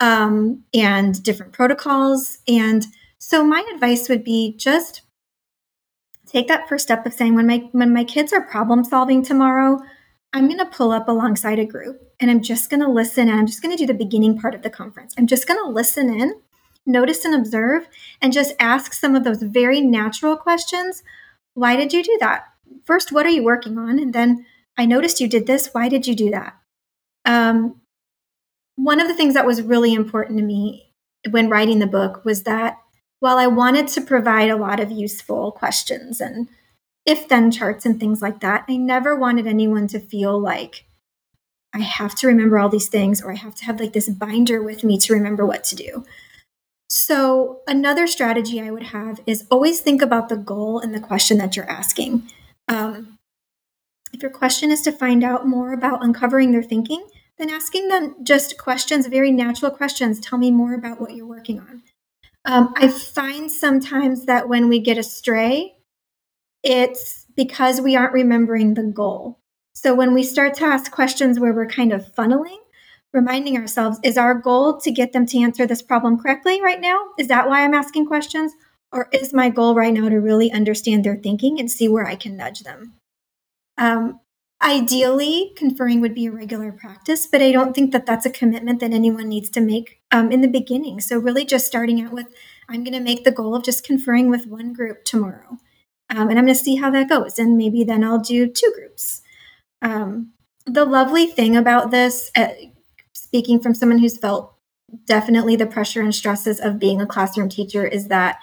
um, 0.00 0.64
and 0.74 1.22
different 1.22 1.52
protocols. 1.52 2.38
And 2.46 2.86
so 3.18 3.44
my 3.44 3.68
advice 3.74 4.08
would 4.08 4.22
be 4.22 4.54
just 4.56 5.02
take 6.26 6.48
that 6.48 6.68
first 6.68 6.84
step 6.84 7.06
of 7.06 7.14
saying 7.14 7.34
when 7.34 7.46
my 7.46 7.68
when 7.72 7.92
my 7.92 8.04
kids 8.04 8.32
are 8.32 8.42
problem 8.42 8.84
solving 8.84 9.24
tomorrow 9.24 9.80
I'm 10.32 10.46
going 10.46 10.58
to 10.58 10.66
pull 10.66 10.92
up 10.92 11.08
alongside 11.08 11.58
a 11.58 11.64
group 11.64 12.00
and 12.20 12.30
I'm 12.30 12.42
just 12.42 12.70
going 12.70 12.80
to 12.80 12.90
listen 12.90 13.28
and 13.28 13.38
I'm 13.38 13.46
just 13.46 13.62
going 13.62 13.74
to 13.76 13.80
do 13.80 13.86
the 13.86 13.98
beginning 13.98 14.38
part 14.38 14.54
of 14.54 14.62
the 14.62 14.70
conference. 14.70 15.14
I'm 15.16 15.26
just 15.26 15.48
going 15.48 15.58
to 15.62 15.70
listen 15.70 16.10
in 16.10 16.34
notice 16.84 17.24
and 17.24 17.34
observe 17.34 17.86
and 18.20 18.32
just 18.32 18.54
ask 18.58 18.92
some 18.92 19.14
of 19.14 19.24
those 19.24 19.42
very 19.42 19.80
natural 19.80 20.36
questions. 20.36 21.02
Why 21.54 21.76
did 21.76 21.92
you 21.92 22.02
do 22.02 22.16
that? 22.20 22.44
First, 22.84 23.12
what 23.12 23.26
are 23.26 23.30
you 23.30 23.42
working 23.42 23.78
on? 23.78 23.98
And 23.98 24.12
then, 24.12 24.46
I 24.78 24.86
noticed 24.86 25.20
you 25.20 25.28
did 25.28 25.46
this. 25.46 25.70
Why 25.72 25.88
did 25.88 26.06
you 26.06 26.14
do 26.14 26.30
that? 26.30 26.56
Um, 27.24 27.80
one 28.76 29.00
of 29.00 29.08
the 29.08 29.14
things 29.14 29.34
that 29.34 29.44
was 29.44 29.60
really 29.60 29.92
important 29.92 30.38
to 30.38 30.44
me 30.44 30.94
when 31.28 31.50
writing 31.50 31.80
the 31.80 31.86
book 31.88 32.24
was 32.24 32.44
that 32.44 32.78
while 33.18 33.38
I 33.38 33.48
wanted 33.48 33.88
to 33.88 34.00
provide 34.00 34.50
a 34.50 34.56
lot 34.56 34.78
of 34.78 34.92
useful 34.92 35.50
questions 35.50 36.20
and 36.20 36.48
if 37.08 37.26
then 37.26 37.50
charts 37.50 37.86
and 37.86 37.98
things 37.98 38.20
like 38.20 38.40
that, 38.40 38.66
I 38.68 38.76
never 38.76 39.16
wanted 39.16 39.46
anyone 39.46 39.86
to 39.88 39.98
feel 39.98 40.38
like 40.38 40.84
I 41.72 41.78
have 41.78 42.14
to 42.16 42.26
remember 42.26 42.58
all 42.58 42.68
these 42.68 42.90
things 42.90 43.22
or 43.22 43.32
I 43.32 43.36
have 43.36 43.54
to 43.56 43.64
have 43.64 43.80
like 43.80 43.94
this 43.94 44.10
binder 44.10 44.62
with 44.62 44.84
me 44.84 44.98
to 44.98 45.14
remember 45.14 45.46
what 45.46 45.64
to 45.64 45.76
do. 45.76 46.04
So, 46.90 47.60
another 47.66 48.06
strategy 48.06 48.60
I 48.60 48.70
would 48.70 48.84
have 48.84 49.20
is 49.26 49.46
always 49.50 49.80
think 49.80 50.02
about 50.02 50.28
the 50.28 50.36
goal 50.36 50.80
and 50.80 50.94
the 50.94 51.00
question 51.00 51.38
that 51.38 51.56
you're 51.56 51.70
asking. 51.70 52.24
Um, 52.68 53.18
if 54.12 54.20
your 54.20 54.30
question 54.30 54.70
is 54.70 54.82
to 54.82 54.92
find 54.92 55.24
out 55.24 55.46
more 55.46 55.72
about 55.72 56.04
uncovering 56.04 56.52
their 56.52 56.62
thinking, 56.62 57.06
then 57.38 57.48
asking 57.48 57.88
them 57.88 58.16
just 58.22 58.58
questions, 58.58 59.06
very 59.06 59.30
natural 59.30 59.70
questions. 59.70 60.20
Tell 60.20 60.38
me 60.38 60.50
more 60.50 60.74
about 60.74 61.00
what 61.00 61.14
you're 61.14 61.26
working 61.26 61.58
on. 61.58 61.82
Um, 62.44 62.74
I 62.76 62.88
find 62.88 63.50
sometimes 63.50 64.26
that 64.26 64.48
when 64.48 64.68
we 64.68 64.78
get 64.78 64.98
astray, 64.98 65.77
it's 66.62 67.26
because 67.36 67.80
we 67.80 67.96
aren't 67.96 68.12
remembering 68.12 68.74
the 68.74 68.82
goal. 68.82 69.38
So 69.72 69.94
when 69.94 70.12
we 70.12 70.24
start 70.24 70.54
to 70.54 70.64
ask 70.64 70.90
questions 70.90 71.38
where 71.38 71.52
we're 71.52 71.68
kind 71.68 71.92
of 71.92 72.12
funneling, 72.14 72.58
reminding 73.12 73.56
ourselves, 73.56 73.98
is 74.02 74.18
our 74.18 74.34
goal 74.34 74.78
to 74.80 74.90
get 74.90 75.12
them 75.12 75.24
to 75.26 75.38
answer 75.38 75.66
this 75.66 75.82
problem 75.82 76.18
correctly 76.18 76.60
right 76.60 76.80
now? 76.80 76.98
Is 77.18 77.28
that 77.28 77.48
why 77.48 77.62
I'm 77.62 77.74
asking 77.74 78.06
questions? 78.06 78.52
Or 78.90 79.08
is 79.12 79.32
my 79.32 79.50
goal 79.50 79.74
right 79.74 79.92
now 79.92 80.08
to 80.08 80.16
really 80.16 80.50
understand 80.50 81.04
their 81.04 81.16
thinking 81.16 81.60
and 81.60 81.70
see 81.70 81.88
where 81.88 82.06
I 82.06 82.16
can 82.16 82.36
nudge 82.36 82.60
them? 82.60 82.94
Um, 83.76 84.20
ideally, 84.62 85.52
conferring 85.56 86.00
would 86.00 86.14
be 86.14 86.26
a 86.26 86.32
regular 86.32 86.72
practice, 86.72 87.26
but 87.26 87.42
I 87.42 87.52
don't 87.52 87.74
think 87.74 87.92
that 87.92 88.06
that's 88.06 88.26
a 88.26 88.30
commitment 88.30 88.80
that 88.80 88.92
anyone 88.92 89.28
needs 89.28 89.50
to 89.50 89.60
make 89.60 90.00
um, 90.10 90.32
in 90.32 90.40
the 90.40 90.48
beginning. 90.48 91.00
So, 91.00 91.18
really, 91.18 91.44
just 91.44 91.66
starting 91.66 92.00
out 92.00 92.12
with, 92.12 92.26
I'm 92.68 92.82
going 92.82 92.94
to 92.94 93.00
make 93.00 93.24
the 93.24 93.30
goal 93.30 93.54
of 93.54 93.62
just 93.62 93.84
conferring 93.84 94.28
with 94.30 94.46
one 94.46 94.72
group 94.72 95.04
tomorrow. 95.04 95.58
Um, 96.10 96.28
and 96.30 96.38
I'm 96.38 96.46
going 96.46 96.56
to 96.56 96.64
see 96.64 96.76
how 96.76 96.90
that 96.90 97.08
goes. 97.08 97.38
And 97.38 97.56
maybe 97.56 97.84
then 97.84 98.02
I'll 98.02 98.18
do 98.18 98.48
two 98.48 98.72
groups. 98.74 99.22
Um, 99.82 100.32
the 100.64 100.84
lovely 100.84 101.26
thing 101.26 101.56
about 101.56 101.90
this, 101.90 102.30
uh, 102.36 102.48
speaking 103.12 103.60
from 103.60 103.74
someone 103.74 103.98
who's 103.98 104.16
felt 104.16 104.54
definitely 105.04 105.56
the 105.56 105.66
pressure 105.66 106.00
and 106.00 106.14
stresses 106.14 106.60
of 106.60 106.78
being 106.78 107.00
a 107.00 107.06
classroom 107.06 107.48
teacher, 107.48 107.86
is 107.86 108.08
that 108.08 108.38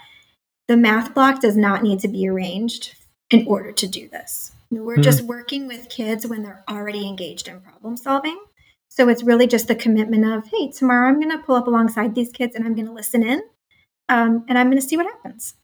the 0.68 0.78
math 0.78 1.14
block 1.14 1.42
does 1.42 1.58
not 1.58 1.84
need 1.84 2.00
to 2.00 2.08
be 2.08 2.28
arranged 2.28 2.96
in 3.32 3.48
order 3.48 3.72
to 3.72 3.88
do 3.88 4.08
this. 4.10 4.52
We're 4.72 4.96
mm-hmm. 4.96 5.02
just 5.02 5.22
working 5.22 5.68
with 5.68 5.90
kids 5.90 6.26
when 6.26 6.44
they're 6.44 6.64
already 6.70 7.08
engaged 7.08 7.48
in 7.48 7.62
problem 7.62 7.98
solving. 7.98 8.40
So 8.90 9.10
it's 9.10 9.24
really 9.24 9.48
just 9.48 9.68
the 9.68 9.76
commitment 9.76 10.26
of, 10.26 10.48
hey, 10.48 10.72
tomorrow 10.72 11.10
I'm 11.10 11.20
going 11.20 11.32
to 11.32 11.44
pull 11.44 11.56
up 11.56 11.68
alongside 11.68 12.16
these 12.16 12.32
kids 12.32 12.56
and 12.56 12.66
I'm 12.66 12.76
going 12.76 12.88
to 12.88 12.94
listen 12.94 13.24
in 13.24 13.42
um, 14.10 14.46
and 14.48 14.58
I'm 14.58 14.68
going 14.68 14.82
to 14.82 14.88
see 14.88 14.98
what 14.98 15.06
happens. 15.06 15.56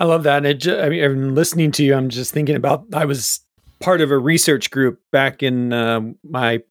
I 0.00 0.04
love 0.04 0.22
that. 0.22 0.46
And 0.46 0.58
just, 0.58 0.80
I 0.80 0.88
mean, 0.88 1.34
listening 1.34 1.72
to 1.72 1.84
you, 1.84 1.94
I'm 1.94 2.08
just 2.08 2.32
thinking 2.32 2.56
about 2.56 2.86
I 2.94 3.04
was 3.04 3.40
part 3.80 4.00
of 4.00 4.10
a 4.10 4.18
research 4.18 4.70
group 4.70 4.98
back 5.12 5.42
in 5.42 5.74
uh, 5.74 6.00
my 6.24 6.62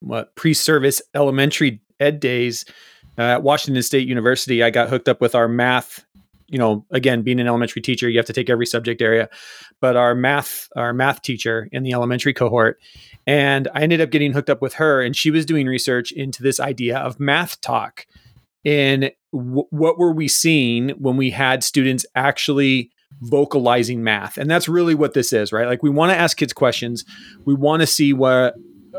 what 0.00 0.34
pre-service 0.36 1.02
elementary 1.12 1.82
ed 1.98 2.20
days 2.20 2.64
uh, 3.18 3.22
at 3.22 3.42
Washington 3.42 3.82
State 3.82 4.06
University. 4.06 4.62
I 4.62 4.70
got 4.70 4.88
hooked 4.88 5.08
up 5.08 5.20
with 5.20 5.34
our 5.34 5.48
math. 5.48 6.04
You 6.50 6.58
know, 6.58 6.86
again, 6.92 7.22
being 7.22 7.40
an 7.40 7.46
elementary 7.46 7.82
teacher, 7.82 8.08
you 8.08 8.16
have 8.18 8.26
to 8.26 8.32
take 8.32 8.48
every 8.48 8.64
subject 8.64 9.02
area, 9.02 9.28
but 9.82 9.96
our 9.96 10.14
math, 10.14 10.68
our 10.76 10.94
math 10.94 11.20
teacher 11.20 11.68
in 11.72 11.82
the 11.82 11.92
elementary 11.92 12.32
cohort, 12.32 12.80
and 13.26 13.68
I 13.74 13.82
ended 13.82 14.00
up 14.00 14.08
getting 14.08 14.32
hooked 14.32 14.48
up 14.48 14.62
with 14.62 14.72
her, 14.74 15.02
and 15.02 15.14
she 15.14 15.30
was 15.30 15.44
doing 15.44 15.66
research 15.66 16.10
into 16.10 16.42
this 16.42 16.58
idea 16.58 16.96
of 16.96 17.20
math 17.20 17.60
talk. 17.60 18.06
And 18.64 19.12
what 19.30 19.98
were 19.98 20.12
we 20.12 20.28
seeing 20.28 20.90
when 20.90 21.16
we 21.16 21.30
had 21.30 21.62
students 21.62 22.06
actually 22.14 22.90
vocalizing 23.20 24.02
math. 24.04 24.36
And 24.36 24.50
that's 24.50 24.68
really 24.68 24.94
what 24.94 25.14
this 25.14 25.32
is, 25.32 25.52
right? 25.52 25.66
Like 25.66 25.82
we 25.82 25.90
want 25.90 26.12
to 26.12 26.16
ask 26.16 26.36
kids 26.36 26.52
questions. 26.52 27.04
We 27.44 27.54
want 27.54 27.80
to 27.80 27.86
see 27.86 28.12
what 28.12 28.54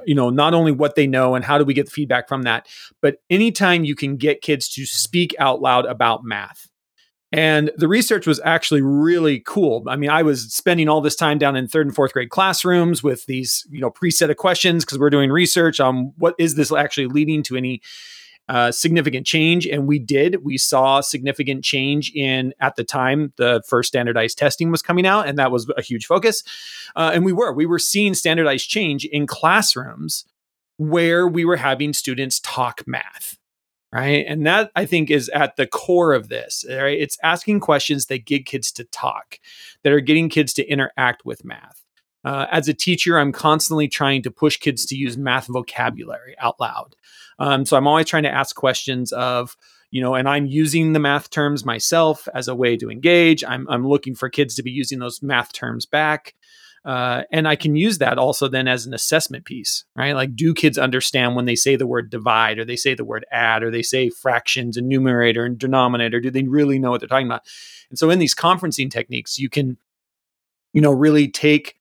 you 0.06 0.16
know, 0.16 0.30
not 0.30 0.54
only 0.54 0.72
what 0.72 0.96
they 0.96 1.08
know 1.08 1.36
and 1.36 1.44
how 1.44 1.58
do 1.58 1.66
we 1.66 1.74
get 1.74 1.90
feedback 1.90 2.28
from 2.28 2.44
that, 2.44 2.68
but 3.02 3.18
anytime 3.30 3.84
you 3.84 3.96
can 3.96 4.18
get 4.18 4.42
kids 4.42 4.70
to 4.70 4.86
speak 4.86 5.36
out 5.40 5.62
loud 5.62 5.86
about 5.86 6.24
math. 6.24 6.68
And 7.32 7.70
the 7.78 7.88
research 7.88 8.26
was 8.26 8.40
actually 8.44 8.82
really 8.82 9.40
cool. 9.40 9.84
I 9.88 9.96
mean, 9.96 10.10
I 10.10 10.24
was 10.24 10.52
spending 10.52 10.90
all 10.90 11.02
this 11.02 11.16
time 11.16 11.38
down 11.38 11.56
in 11.56 11.68
third 11.68 11.86
and 11.86 11.96
fourth 11.96 12.14
grade 12.14 12.30
classrooms 12.30 13.04
with 13.04 13.26
these, 13.28 13.68
you 13.70 13.82
know, 13.82 13.92
preset 13.92 14.32
of 14.32 14.38
questions 14.38 14.84
because 14.84 14.98
we're 14.98 15.12
doing 15.12 15.32
research 15.32 15.80
on 15.80 16.14
what 16.18 16.34
is 16.40 16.56
this 16.56 16.72
actually 16.72 17.08
leading 17.08 17.44
to 17.44 17.56
any 17.56 17.82
uh, 18.50 18.72
significant 18.72 19.28
change, 19.28 19.68
and 19.68 19.88
we 19.88 20.00
did. 20.00 20.44
We 20.44 20.58
saw 20.58 21.02
significant 21.02 21.64
change 21.64 22.12
in 22.16 22.54
at 22.60 22.76
the 22.76 22.84
time 22.84 23.32
the 23.38 23.62
first 23.68 23.90
standardized 23.90 24.40
testing 24.40 24.72
was 24.72 24.82
coming 24.82 25.06
out, 25.06 25.28
and 25.28 25.38
that 25.38 25.52
was 25.52 25.70
a 25.78 25.84
huge 25.84 26.08
focus. 26.08 26.44
Uh, 26.96 27.12
and 27.14 27.24
we 27.24 27.32
were 27.32 27.54
we 27.54 27.68
were 27.68 27.80
seeing 27.80 28.16
standardized 28.16 28.68
change 28.68 29.06
in 29.06 29.28
classrooms 29.28 30.26
where 30.78 31.28
we 31.28 31.46
were 31.46 31.58
having 31.58 31.94
students 31.94 32.40
talk 32.40 32.82
math 32.88 33.38
right 33.92 34.26
and 34.28 34.46
that 34.46 34.72
i 34.76 34.86
think 34.86 35.10
is 35.10 35.28
at 35.30 35.56
the 35.58 35.68
core 35.68 36.14
of 36.14 36.30
this 36.30 36.64
right 36.70 37.00
it's 37.00 37.18
asking 37.22 37.60
questions 37.60 38.06
that 38.06 38.24
get 38.24 38.46
kids 38.46 38.72
to 38.72 38.84
talk 38.86 39.40
that 39.84 39.92
are 39.92 40.00
getting 40.00 40.30
kids 40.30 40.54
to 40.54 40.66
interact 40.68 41.26
with 41.26 41.44
math 41.44 41.84
uh, 42.24 42.48
as 42.52 42.68
a 42.68 42.74
teacher, 42.74 43.18
I'm 43.18 43.32
constantly 43.32 43.88
trying 43.88 44.24
to 44.24 44.32
push 44.32 44.58
kids 44.58 44.86
to 44.88 44.96
use 44.96 45.18
math 45.18 45.48
vocabulary 45.48 46.36
out 46.40 46.60
loud. 46.60 46.96
Um, 47.40 47.66
so 47.66 47.78
I'm 47.78 47.88
always 47.88 48.08
trying 48.08 48.24
to 48.24 48.34
ask 48.34 48.56
questions 48.56 49.12
of, 49.14 49.56
you 49.92 50.02
know, 50.02 50.16
and 50.16 50.28
I'm 50.28 50.46
using 50.46 50.94
the 50.94 51.00
math 51.00 51.30
terms 51.30 51.66
myself 51.66 52.28
as 52.34 52.48
a 52.48 52.56
way 52.56 52.78
to 52.78 52.92
engage. 52.92 53.44
I'm, 53.44 53.68
I'm 53.70 53.88
looking 53.88 54.16
for 54.16 54.30
kids 54.30 54.56
to 54.56 54.64
be 54.64 54.72
using 54.72 55.00
those 55.00 55.24
math 55.24 55.54
terms 55.54 55.86
back. 55.86 56.36
Uh, 56.86 57.24
and 57.32 57.48
I 57.48 57.56
can 57.56 57.76
use 57.76 57.98
that 57.98 58.18
also 58.18 58.48
then 58.48 58.68
as 58.68 58.86
an 58.86 58.94
assessment 58.94 59.46
piece, 59.46 59.84
right? 59.96 60.14
Like, 60.14 60.36
do 60.36 60.54
kids 60.54 60.78
understand 60.78 61.36
when 61.36 61.46
they 61.46 61.56
say 61.56 61.76
the 61.76 61.88
word 61.88 62.10
divide 62.10 62.58
or 62.58 62.66
they 62.66 62.78
say 62.78 62.94
the 62.94 63.04
word 63.04 63.26
add 63.32 63.64
or 63.64 63.72
they 63.72 63.82
say 63.82 64.10
fractions 64.10 64.78
and 64.78 64.88
numerator 64.88 65.46
and 65.46 65.58
denominator? 65.58 66.22
Do 66.22 66.32
they 66.32 66.44
really 66.44 66.80
know 66.80 66.92
what 66.92 67.02
they're 67.02 67.10
talking 67.10 67.28
about? 67.28 67.46
And 67.90 68.00
so 68.00 68.10
in 68.10 68.20
these 68.20 68.36
conferencing 68.36 68.90
techniques, 68.90 69.38
you 69.38 69.50
can, 69.50 69.78
you 70.72 70.82
know, 70.82 70.92
really 70.92 71.28
take 71.28 71.79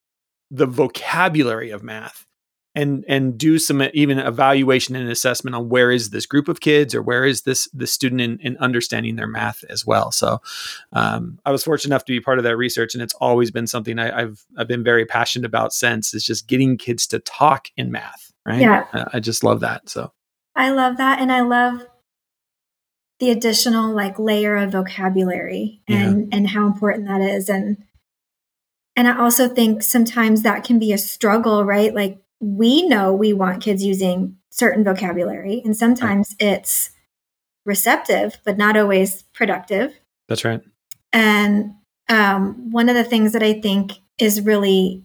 the 0.50 0.66
vocabulary 0.66 1.70
of 1.70 1.82
math 1.82 2.26
and 2.74 3.04
and 3.08 3.36
do 3.36 3.58
some 3.58 3.82
even 3.94 4.18
evaluation 4.18 4.94
and 4.94 5.10
assessment 5.10 5.56
on 5.56 5.68
where 5.68 5.90
is 5.90 6.10
this 6.10 6.26
group 6.26 6.48
of 6.48 6.60
kids 6.60 6.94
or 6.94 7.02
where 7.02 7.24
is 7.24 7.42
this 7.42 7.68
the 7.72 7.86
student 7.86 8.20
in, 8.20 8.38
in, 8.40 8.56
understanding 8.58 9.16
their 9.16 9.26
math 9.26 9.64
as 9.64 9.86
well. 9.86 10.12
So 10.12 10.40
um, 10.92 11.38
i 11.44 11.50
was 11.50 11.64
fortunate 11.64 11.92
enough 11.92 12.04
to 12.04 12.12
be 12.12 12.20
part 12.20 12.38
of 12.38 12.44
that 12.44 12.56
research 12.56 12.94
and 12.94 13.02
it's 13.02 13.14
always 13.14 13.50
been 13.50 13.66
something 13.66 13.98
I, 13.98 14.20
have 14.20 14.40
i've 14.56 14.68
been 14.68 14.84
very 14.84 15.06
passionate 15.06 15.46
about 15.46 15.72
since 15.72 16.14
is 16.14 16.24
just 16.24 16.46
getting 16.46 16.76
kids 16.76 17.06
to 17.08 17.18
talk 17.18 17.68
in 17.76 17.90
math 17.90 18.32
right? 18.46 18.60
Yeah. 18.60 18.86
I, 18.92 19.04
I 19.14 19.20
just 19.20 19.44
love 19.44 19.60
that 19.60 19.88
so. 19.88 20.12
I 20.56 20.70
love 20.70 20.96
that 20.96 21.20
and 21.20 21.30
i 21.30 21.40
love 21.40 21.86
the 23.20 23.30
additional 23.30 23.94
like 23.94 24.18
layer 24.18 24.56
of 24.56 24.72
vocabulary 24.72 25.82
and 25.88 26.28
yeah. 26.30 26.36
and 26.36 26.48
how 26.48 26.66
important 26.66 27.06
that 27.06 27.20
is 27.20 27.48
and 27.48 27.84
and 28.98 29.06
I 29.06 29.16
also 29.16 29.48
think 29.48 29.84
sometimes 29.84 30.42
that 30.42 30.64
can 30.64 30.80
be 30.80 30.92
a 30.92 30.98
struggle, 30.98 31.64
right? 31.64 31.94
Like 31.94 32.18
we 32.40 32.82
know 32.88 33.14
we 33.14 33.32
want 33.32 33.62
kids 33.62 33.84
using 33.84 34.36
certain 34.50 34.82
vocabulary, 34.82 35.62
and 35.64 35.76
sometimes 35.76 36.34
right. 36.40 36.54
it's 36.54 36.90
receptive, 37.64 38.38
but 38.44 38.58
not 38.58 38.76
always 38.76 39.22
productive. 39.34 39.94
That's 40.26 40.44
right. 40.44 40.60
And 41.12 41.74
um, 42.08 42.72
one 42.72 42.88
of 42.88 42.96
the 42.96 43.04
things 43.04 43.34
that 43.34 43.42
I 43.42 43.60
think 43.60 43.92
is 44.18 44.40
really 44.40 45.04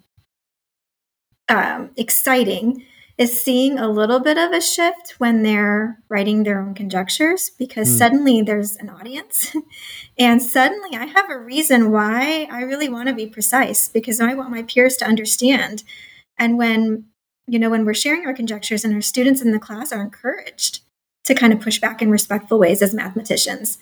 um, 1.48 1.92
exciting 1.96 2.84
is 3.18 3.42
seeing 3.42 3.78
a 3.78 3.88
little 3.88 4.20
bit 4.20 4.38
of 4.38 4.52
a 4.52 4.62
shift 4.62 5.16
when 5.20 5.44
they're 5.44 6.00
writing 6.10 6.44
their 6.44 6.60
own 6.60 6.74
conjectures 6.74 7.52
because 7.60 7.88
mm. 7.88 7.98
suddenly 7.98 8.42
there's 8.42 8.76
an 8.78 8.90
audience 8.90 9.56
and 10.18 10.42
suddenly 10.42 10.98
I 10.98 11.06
have 11.06 11.30
a 11.30 11.38
reason 11.38 11.92
why 11.92 12.48
I 12.52 12.62
really 12.62 12.90
want 12.90 13.10
to 13.10 13.16
be 13.16 13.28
precise 13.28 13.88
because 13.88 14.20
I 14.20 14.34
want 14.34 14.50
my 14.50 14.64
peers 14.64 14.98
to 14.98 15.06
understand. 15.06 15.84
And 16.40 16.58
when, 16.58 17.06
you 17.48 17.60
know, 17.60 17.70
when 17.70 17.86
we're 17.86 17.94
sharing 17.94 18.26
our 18.26 18.34
conjectures 18.34 18.84
and 18.84 18.94
our 18.96 19.02
students 19.02 19.42
in 19.42 19.52
the 19.52 19.60
class 19.60 19.92
are 19.92 20.02
encouraged 20.02 20.80
to 21.26 21.36
kind 21.36 21.54
of 21.54 21.62
push 21.62 21.80
back 21.80 22.02
in 22.02 22.10
respectful 22.10 22.58
ways 22.58 22.82
as 22.82 22.96
mathematicians, 22.96 23.78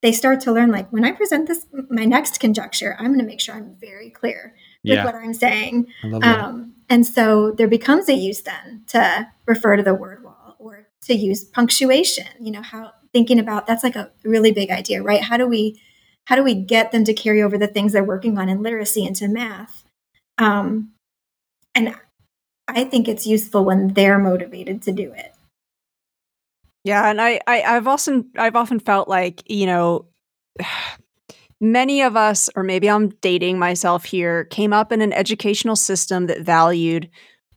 they 0.00 0.12
start 0.12 0.40
to 0.40 0.52
learn 0.52 0.70
like 0.70 0.88
when 0.90 1.04
I 1.04 1.10
present 1.10 1.48
this, 1.48 1.66
my 1.90 2.04
next 2.04 2.38
conjecture, 2.38 2.94
I'm 3.00 3.08
going 3.08 3.18
to 3.18 3.26
make 3.26 3.40
sure 3.40 3.56
I'm 3.56 3.76
very 3.80 4.10
clear 4.10 4.54
yeah. 4.94 5.04
what 5.04 5.14
I'm 5.14 5.34
saying. 5.34 5.86
Um, 6.22 6.74
and 6.88 7.06
so 7.06 7.50
there 7.50 7.68
becomes 7.68 8.08
a 8.08 8.14
use 8.14 8.42
then 8.42 8.84
to 8.88 9.28
refer 9.46 9.76
to 9.76 9.82
the 9.82 9.94
word 9.94 10.22
wall 10.22 10.56
or 10.58 10.88
to 11.02 11.14
use 11.14 11.44
punctuation. 11.44 12.26
You 12.40 12.52
know, 12.52 12.62
how 12.62 12.92
thinking 13.12 13.38
about 13.38 13.66
that's 13.66 13.82
like 13.82 13.96
a 13.96 14.10
really 14.24 14.52
big 14.52 14.70
idea, 14.70 15.02
right? 15.02 15.22
How 15.22 15.36
do 15.36 15.46
we 15.46 15.80
how 16.26 16.36
do 16.36 16.42
we 16.42 16.54
get 16.54 16.92
them 16.92 17.04
to 17.04 17.14
carry 17.14 17.42
over 17.42 17.56
the 17.56 17.66
things 17.66 17.92
they're 17.92 18.04
working 18.04 18.38
on 18.38 18.48
in 18.48 18.62
literacy 18.62 19.04
into 19.04 19.28
math? 19.28 19.84
Um, 20.38 20.92
and 21.74 21.94
I 22.68 22.84
think 22.84 23.08
it's 23.08 23.26
useful 23.26 23.64
when 23.64 23.94
they're 23.94 24.18
motivated 24.18 24.82
to 24.82 24.92
do 24.92 25.12
it. 25.12 25.32
Yeah, 26.84 27.08
and 27.08 27.20
I, 27.20 27.40
I 27.46 27.62
I've 27.62 27.88
often 27.88 28.30
I've 28.36 28.56
often 28.56 28.78
felt 28.80 29.08
like 29.08 29.42
you 29.50 29.66
know. 29.66 30.06
Many 31.60 32.02
of 32.02 32.16
us, 32.16 32.50
or 32.54 32.62
maybe 32.62 32.90
I'm 32.90 33.08
dating 33.20 33.58
myself 33.58 34.04
here, 34.04 34.44
came 34.44 34.72
up 34.72 34.92
in 34.92 35.00
an 35.00 35.12
educational 35.12 35.76
system 35.76 36.26
that 36.26 36.42
valued 36.42 37.08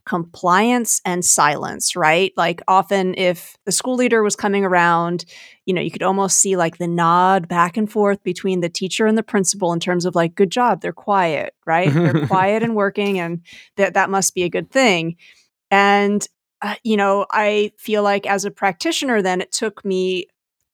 compliance 0.06 1.00
and 1.04 1.24
silence, 1.24 1.94
right? 1.94 2.32
Like 2.36 2.62
often 2.66 3.14
if 3.16 3.56
the 3.64 3.72
school 3.72 3.96
leader 3.96 4.22
was 4.22 4.34
coming 4.34 4.64
around, 4.64 5.24
you 5.66 5.74
know, 5.74 5.80
you 5.80 5.90
could 5.90 6.02
almost 6.02 6.38
see 6.40 6.56
like 6.56 6.78
the 6.78 6.88
nod 6.88 7.46
back 7.46 7.76
and 7.76 7.90
forth 7.90 8.22
between 8.24 8.60
the 8.60 8.68
teacher 8.68 9.06
and 9.06 9.16
the 9.16 9.22
principal 9.22 9.72
in 9.72 9.80
terms 9.80 10.04
of 10.04 10.14
like 10.14 10.34
good 10.34 10.50
job, 10.50 10.80
they're 10.80 10.92
quiet, 10.92 11.54
right? 11.66 11.92
they're 11.92 12.26
quiet 12.26 12.62
and 12.62 12.74
working 12.74 13.20
and 13.20 13.42
that 13.76 13.94
that 13.94 14.10
must 14.10 14.34
be 14.34 14.42
a 14.42 14.48
good 14.48 14.70
thing. 14.70 15.16
And 15.70 16.26
uh, 16.62 16.74
you 16.82 16.96
know, 16.96 17.26
I 17.30 17.72
feel 17.78 18.02
like 18.02 18.26
as 18.26 18.44
a 18.44 18.50
practitioner 18.50 19.22
then 19.22 19.40
it 19.40 19.52
took 19.52 19.84
me 19.84 20.26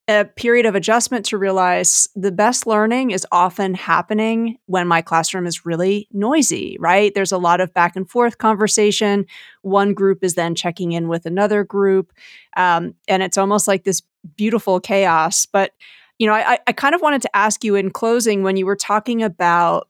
a 0.09 0.25
period 0.25 0.67
of 0.67 0.77
adjustment 0.77 1.25
to 1.27 1.39
realize 1.39 2.09
the 2.15 2.31
best 2.31 2.67
learning 2.67 3.11
is 3.11 3.27
often 3.33 3.75
happening 3.75 4.57
when 4.67 4.87
my 4.87 5.03
classroom 5.03 5.47
is 5.47 5.67
really 5.67 6.09
noisy, 6.13 6.77
right? 6.79 7.13
There's 7.13 7.33
a 7.33 7.39
lot 7.39 7.61
of 7.61 7.75
back 7.75 7.97
and 7.97 8.09
forth 8.09 8.39
conversation. 8.39 9.27
One 9.63 9.95
group 9.95 10.23
is 10.23 10.35
then 10.35 10.55
checking 10.55 10.93
in 10.93 11.09
with 11.09 11.27
another 11.27 11.65
group. 11.65 12.13
Um, 12.57 12.95
and 13.09 13.23
it's 13.23 13.37
almost 13.37 13.67
like 13.67 13.83
this 13.83 14.03
beautiful 14.37 14.79
chaos. 14.79 15.45
But, 15.45 15.73
you 16.21 16.29
know, 16.29 16.35
I, 16.35 16.59
I 16.69 16.73
kind 16.73 16.95
of 16.95 17.03
wanted 17.03 17.23
to 17.23 17.37
ask 17.37 17.65
you 17.65 17.75
in 17.75 17.91
closing 17.91 18.45
when 18.45 18.57
you 18.57 18.67
were 18.67 18.77
talking 18.77 19.25
about 19.25 19.89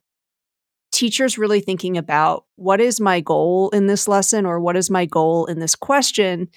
teachers 0.93 1.37
really 1.37 1.61
thinking 1.61 1.99
about 1.99 2.47
what 2.55 2.81
is 2.81 3.01
my 3.01 3.21
goal 3.21 3.69
in 3.71 3.87
this 3.87 4.09
lesson 4.09 4.47
or 4.47 4.61
what 4.61 4.77
is 4.77 4.89
my 4.89 5.05
goal 5.05 5.45
in 5.45 5.59
this 5.59 5.75
question 5.75 6.49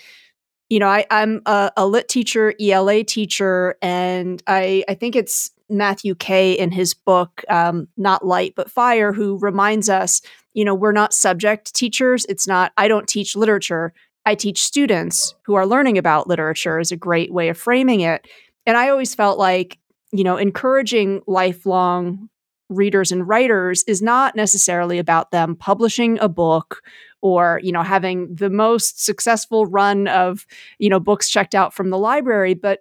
you 0.70 0.80
know, 0.80 0.88
I, 0.88 1.06
am 1.10 1.42
a, 1.46 1.72
a, 1.76 1.88
lit 1.88 2.08
teacher, 2.08 2.54
ELA 2.62 3.04
teacher, 3.04 3.76
and 3.82 4.42
I, 4.46 4.84
I 4.88 4.94
think 4.94 5.16
it's 5.16 5.52
Matthew 5.70 6.16
Kay 6.16 6.54
in 6.54 6.72
his 6.72 6.94
book, 6.94 7.44
um, 7.50 7.88
Not 7.98 8.26
Light 8.26 8.54
But 8.56 8.72
Fire, 8.72 9.12
who 9.12 9.38
reminds 9.40 9.90
us, 9.90 10.22
you 10.54 10.64
know, 10.64 10.76
we're 10.76 10.92
not 10.92 11.14
subject 11.14 11.74
teachers. 11.74 12.26
It's 12.26 12.48
not, 12.48 12.72
I 12.78 12.88
don't 12.88 13.08
teach 13.08 13.36
literature. 13.36 13.94
I 14.26 14.36
teach 14.36 14.64
students 14.64 15.34
who 15.44 15.56
are 15.56 15.66
learning 15.66 15.98
about 15.98 16.28
literature 16.28 16.80
is 16.80 16.92
a 16.92 16.98
great 16.98 17.34
way 17.34 17.50
of 17.50 17.58
framing 17.58 18.02
it. 18.02 18.28
And 18.66 18.78
I 18.78 18.90
always 18.90 19.16
felt 19.16 19.40
like, 19.40 19.80
you 20.12 20.24
know, 20.24 20.38
encouraging 20.38 21.22
lifelong 21.28 22.30
readers 22.70 23.12
and 23.12 23.28
writers 23.28 23.84
is 23.88 24.02
not 24.02 24.36
necessarily 24.36 25.00
about 25.00 25.32
them 25.32 25.56
publishing 25.56 26.20
a 26.20 26.30
book 26.30 26.82
or 27.22 27.60
you 27.64 27.72
know 27.72 27.84
having 27.84 28.34
the 28.34 28.50
most 28.50 29.04
successful 29.04 29.66
run 29.66 30.08
of 30.08 30.46
you 30.78 30.90
know 30.90 31.00
books 31.00 31.30
checked 31.30 31.56
out 31.56 31.74
from 31.74 31.90
the 31.90 31.98
library 31.98 32.54
but 32.54 32.80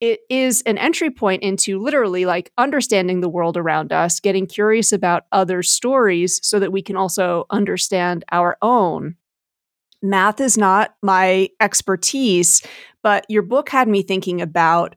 it 0.00 0.20
is 0.30 0.62
an 0.62 0.78
entry 0.78 1.10
point 1.10 1.42
into 1.42 1.80
literally 1.80 2.24
like 2.24 2.52
understanding 2.56 3.20
the 3.20 3.28
world 3.28 3.56
around 3.56 3.92
us 3.92 4.20
getting 4.20 4.46
curious 4.46 4.92
about 4.92 5.24
other 5.32 5.62
stories 5.62 6.38
so 6.46 6.60
that 6.60 6.70
we 6.70 6.82
can 6.82 6.96
also 6.96 7.46
understand 7.50 8.24
our 8.30 8.56
own. 8.62 9.16
Math 10.00 10.40
is 10.40 10.56
not 10.56 10.94
my 11.02 11.48
expertise 11.60 12.62
but 13.02 13.24
your 13.28 13.42
book 13.42 13.68
had 13.68 13.88
me 13.88 14.02
thinking 14.02 14.40
about 14.40 14.94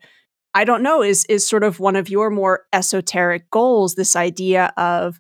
i 0.53 0.63
don't 0.63 0.83
know 0.83 1.01
is 1.01 1.25
is 1.25 1.47
sort 1.47 1.63
of 1.63 1.79
one 1.79 1.95
of 1.95 2.09
your 2.09 2.29
more 2.29 2.65
esoteric 2.73 3.49
goals 3.49 3.95
this 3.95 4.15
idea 4.15 4.73
of 4.77 5.19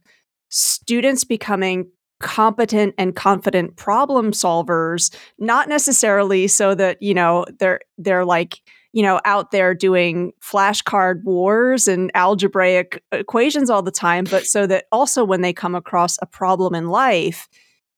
students 0.49 1.23
becoming 1.23 1.89
competent 2.21 2.93
and 2.97 3.15
confident 3.15 3.75
problem 3.75 4.31
solvers 4.31 5.13
not 5.39 5.67
necessarily 5.67 6.47
so 6.47 6.75
that 6.75 7.01
you 7.01 7.13
know 7.13 7.45
they're 7.59 7.81
they're 7.97 8.25
like 8.25 8.61
you 8.93 9.01
know 9.01 9.19
out 9.25 9.51
there 9.51 9.73
doing 9.73 10.31
flashcard 10.41 11.23
wars 11.23 11.87
and 11.87 12.11
algebraic 12.13 13.03
equations 13.11 13.69
all 13.69 13.81
the 13.81 13.91
time 13.91 14.25
but 14.29 14.45
so 14.45 14.67
that 14.67 14.85
also 14.91 15.25
when 15.25 15.41
they 15.41 15.53
come 15.53 15.75
across 15.75 16.17
a 16.21 16.25
problem 16.25 16.75
in 16.75 16.87
life 16.87 17.49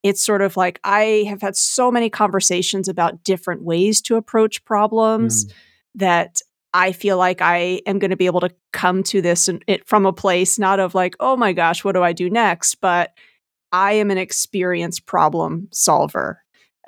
it's 0.04 0.24
sort 0.26 0.42
of 0.42 0.56
like 0.56 0.80
i 0.84 1.26
have 1.28 1.42
had 1.42 1.56
so 1.56 1.92
many 1.92 2.10
conversations 2.10 2.88
about 2.88 3.24
different 3.24 3.64
ways 3.64 4.02
to 4.02 4.16
approach 4.16 4.64
problems 4.66 5.46
mm. 5.46 5.54
that 5.96 6.42
I 6.74 6.92
feel 6.92 7.18
like 7.18 7.40
I 7.40 7.82
am 7.86 8.00
going 8.00 8.10
to 8.10 8.18
be 8.18 8.26
able 8.26 8.40
to 8.40 8.50
come 8.72 9.04
to 9.04 9.22
this 9.22 9.48
it, 9.68 9.88
from 9.88 10.08
a 10.08 10.14
place 10.14 10.58
not 10.58 10.80
of 10.80 10.96
like, 10.96 11.16
oh 11.20 11.38
my 11.38 11.54
gosh, 11.54 11.84
what 11.84 11.92
do 11.92 12.02
I 12.02 12.14
do 12.14 12.30
next? 12.30 12.76
But 12.82 13.12
I 13.74 13.94
am 13.94 14.12
an 14.12 14.18
experienced 14.18 15.06
problem 15.06 15.68
solver. 15.74 16.42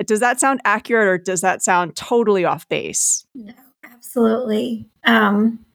Does 0.06 0.20
that 0.20 0.40
sound 0.40 0.62
accurate 0.66 1.08
or 1.08 1.18
does 1.18 1.42
that 1.42 1.64
sound 1.64 1.96
totally 1.96 2.46
off 2.46 2.70
base? 2.70 3.26
No, 3.34 3.54
absolutely. 3.84 4.88
Um, 5.04 5.66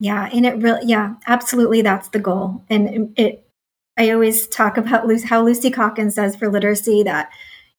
yeah, 0.00 0.28
and 0.32 0.46
it 0.46 0.56
really, 0.62 0.86
yeah, 0.86 1.14
absolutely. 1.26 1.82
That's 1.82 2.08
the 2.08 2.20
goal. 2.20 2.64
And 2.70 3.12
it, 3.18 3.46
I 3.98 4.10
always 4.10 4.46
talk 4.48 4.76
about 4.76 5.04
how 5.24 5.44
Lucy 5.44 5.70
Calkins 5.70 6.14
says 6.14 6.36
for 6.36 6.48
literacy 6.48 7.02
that 7.02 7.30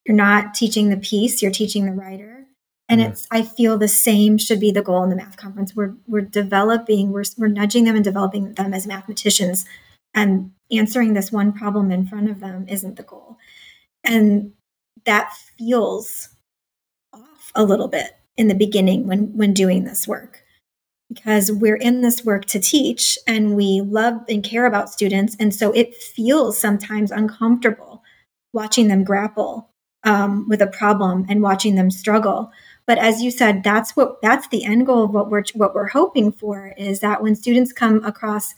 you're 0.05 0.15
not 0.15 0.53
teaching 0.53 0.89
the 0.89 0.97
piece, 0.97 1.41
you're 1.41 1.51
teaching 1.51 1.85
the 1.85 1.93
writer. 1.93 2.45
And 2.89 2.99
mm-hmm. 2.99 3.11
it's, 3.11 3.27
I 3.31 3.43
feel 3.43 3.77
the 3.77 3.87
same 3.87 4.37
should 4.37 4.59
be 4.59 4.71
the 4.71 4.81
goal 4.81 5.03
in 5.03 5.09
the 5.09 5.15
math 5.15 5.37
conference. 5.37 5.75
We're, 5.75 5.93
we're 6.07 6.21
developing, 6.21 7.11
we're, 7.11 7.23
we're 7.37 7.47
nudging 7.47 7.85
them 7.85 7.95
and 7.95 8.03
developing 8.03 8.53
them 8.53 8.73
as 8.73 8.85
mathematicians 8.85 9.65
and 10.13 10.51
answering 10.71 11.13
this 11.13 11.31
one 11.31 11.51
problem 11.51 11.91
in 11.91 12.05
front 12.05 12.29
of 12.29 12.39
them 12.39 12.65
isn't 12.67 12.95
the 12.95 13.03
goal. 13.03 13.37
And 14.03 14.53
that 15.05 15.33
feels 15.57 16.29
off 17.13 17.51
a 17.55 17.63
little 17.63 17.87
bit 17.87 18.11
in 18.37 18.47
the 18.47 18.55
beginning 18.55 19.07
when 19.07 19.35
when 19.35 19.53
doing 19.53 19.83
this 19.83 20.07
work. 20.07 20.43
Because 21.11 21.51
we're 21.51 21.75
in 21.75 22.01
this 22.01 22.23
work 22.23 22.45
to 22.45 22.59
teach 22.59 23.17
and 23.25 23.55
we 23.55 23.81
love 23.81 24.21
and 24.29 24.43
care 24.43 24.67
about 24.67 24.91
students. 24.91 25.35
And 25.39 25.53
so 25.53 25.71
it 25.71 25.95
feels 25.95 26.59
sometimes 26.59 27.09
uncomfortable 27.09 28.03
watching 28.53 28.89
them 28.89 29.03
grapple 29.03 29.71
um, 30.03 30.47
with 30.47 30.61
a 30.61 30.67
problem 30.67 31.25
and 31.27 31.41
watching 31.41 31.75
them 31.75 31.89
struggle. 31.89 32.51
But 32.85 32.97
as 32.97 33.21
you 33.21 33.31
said 33.31 33.63
that's 33.63 33.95
what 33.95 34.21
that's 34.21 34.47
the 34.49 34.63
end 34.63 34.85
goal 34.85 35.03
of 35.03 35.11
what 35.11 35.29
we're 35.29 35.43
what 35.53 35.75
we're 35.75 35.87
hoping 35.89 36.31
for 36.31 36.73
is 36.77 36.99
that 36.99 37.21
when 37.21 37.35
students 37.35 37.73
come 37.73 38.03
across 38.03 38.53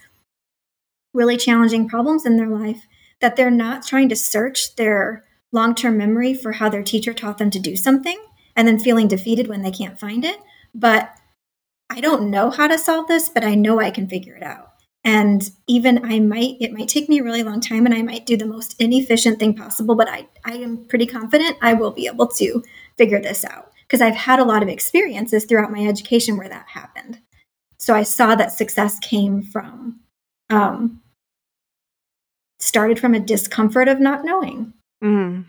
really 1.14 1.38
challenging 1.38 1.88
problems 1.88 2.26
in 2.26 2.38
their 2.38 2.48
life 2.48 2.86
that 3.20 3.36
they're 3.36 3.52
not 3.52 3.86
trying 3.86 4.10
to 4.10 4.16
search 4.16 4.76
their 4.76 5.24
long 5.52 5.76
term 5.76 5.98
memory 5.98 6.34
for 6.34 6.54
how 6.54 6.70
their 6.70 6.84
teacher 6.84 7.14
taught 7.14 7.38
them 7.38 7.50
to 7.52 7.60
do 7.60 7.76
something 7.76 8.18
and 8.56 8.68
then 8.68 8.80
feeling 8.80 9.08
defeated 9.08 9.48
when 9.48 9.62
they 9.62 9.72
can't 9.72 10.00
find 10.00 10.26
it. 10.26 10.38
But 10.74 11.16
I 11.90 12.02
don't 12.02 12.30
know 12.30 12.50
how 12.50 12.68
to 12.68 12.78
solve 12.78 13.08
this, 13.08 13.30
but 13.30 13.44
I 13.44 13.56
know 13.56 13.80
I 13.80 13.92
can 13.92 14.08
figure 14.08 14.36
it 14.36 14.44
out. 14.44 14.70
And 15.04 15.50
even 15.68 16.06
I 16.06 16.20
might, 16.20 16.58
it 16.60 16.72
might 16.72 16.88
take 16.88 17.10
me 17.10 17.20
a 17.20 17.24
really 17.24 17.44
long 17.44 17.60
time 17.60 17.86
and 17.86 17.96
I 17.96 18.04
might 18.04 18.26
do 18.26 18.38
the 18.38 18.46
most 18.46 18.80
inefficient 18.80 19.40
thing 19.40 19.56
possible, 19.56 19.96
but 19.96 20.08
I, 20.08 20.28
I 20.46 20.54
am 20.54 20.86
pretty 20.86 21.08
confident 21.08 21.58
I 21.62 21.74
will 21.74 21.92
be 21.92 22.08
able 22.08 22.28
to 22.28 22.64
figure 22.98 23.20
this 23.20 23.44
out 23.44 23.72
because 23.88 24.00
I've 24.00 24.16
had 24.16 24.40
a 24.40 24.46
lot 24.46 24.62
of 24.62 24.70
experiences 24.70 25.46
throughout 25.46 25.72
my 25.72 25.86
education 25.86 26.38
where 26.38 26.50
that 26.50 26.68
happened. 26.70 27.20
So 27.78 27.96
I 27.96 28.04
saw 28.04 28.36
that 28.36 28.54
success 28.54 29.00
came 29.00 29.42
from 29.42 30.02
um, 30.52 31.01
started 32.62 33.00
from 33.00 33.14
a 33.14 33.20
discomfort 33.20 33.88
of 33.88 34.00
not 34.00 34.24
knowing. 34.24 34.74
Mm. 35.04 35.46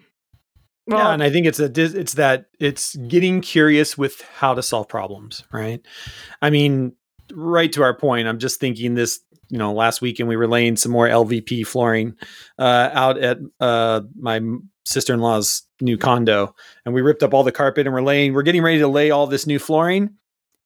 Well, 0.87 0.98
yeah, 0.98 1.12
and 1.12 1.22
I 1.22 1.31
think 1.31 1.46
it's 1.46 1.61
a 1.61 1.70
it's 1.75 2.14
that 2.14 2.46
it's 2.59 2.96
getting 2.96 3.40
curious 3.40 3.96
with 3.96 4.20
how 4.35 4.55
to 4.55 4.62
solve 4.62 4.88
problems, 4.88 5.44
right? 5.53 5.81
I 6.40 6.51
mean, 6.51 6.94
right 7.33 7.72
to 7.72 7.83
our 7.83 7.96
point. 7.96 8.27
I'm 8.27 8.38
just 8.38 8.59
thinking 8.59 8.94
this. 8.94 9.20
You 9.48 9.59
know, 9.59 9.75
last 9.75 10.01
weekend 10.01 10.31
we 10.31 10.37
were 10.37 10.48
laying 10.48 10.77
some 10.77 10.92
more 10.92 11.07
LVP 11.07 11.66
flooring 11.66 12.16
uh, 12.59 12.88
out 12.92 13.18
at 13.18 13.37
uh, 13.61 14.01
my 14.18 14.40
sister 14.87 15.12
in 15.12 15.20
law's 15.20 15.62
new 15.81 15.98
condo, 15.98 16.55
and 16.87 16.94
we 16.94 17.03
ripped 17.03 17.22
up 17.22 17.35
all 17.35 17.44
the 17.44 17.53
carpet 17.53 17.87
and 17.87 17.92
we're 17.92 18.03
laying. 18.03 18.33
We're 18.33 18.42
getting 18.42 18.62
ready 18.62 18.79
to 18.79 18.88
lay 18.88 19.11
all 19.11 19.27
this 19.27 19.46
new 19.46 19.59
flooring, 19.59 20.14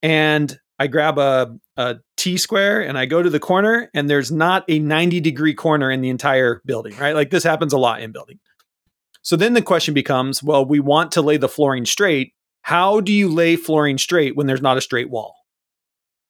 and 0.03 0.57
I 0.79 0.87
grab 0.87 1.19
a, 1.19 1.57
a 1.77 1.97
T 2.17 2.37
square 2.37 2.81
and 2.81 2.99
I 2.99 3.07
go 3.07 3.23
to 3.23 3.31
the 3.31 3.41
corner 3.41 3.91
and 3.95 4.11
there's 4.11 4.31
not 4.31 4.65
a 4.69 4.79
90 4.79 5.21
degree 5.21 5.55
corner 5.55 5.91
in 5.91 6.01
the 6.01 6.11
entire 6.11 6.61
building, 6.67 6.97
right? 6.99 7.15
Like 7.15 7.31
this 7.31 7.45
happens 7.45 7.73
a 7.73 7.79
lot 7.79 8.03
in 8.03 8.13
building. 8.13 8.39
So 9.23 9.37
then 9.37 9.55
the 9.55 9.63
question 9.63 9.95
becomes, 9.95 10.43
well, 10.43 10.65
we 10.65 10.79
want 10.79 11.13
to 11.13 11.23
lay 11.23 11.37
the 11.37 11.49
flooring 11.49 11.85
straight. 11.85 12.35
How 12.63 13.01
do 13.01 13.13
you 13.13 13.29
lay 13.29 13.57
flooring 13.57 13.99
straight 13.99 14.37
when 14.37 14.47
there's 14.47 14.63
not 14.63 14.77
a 14.77 14.81
straight 14.81 15.11
wall? 15.11 15.35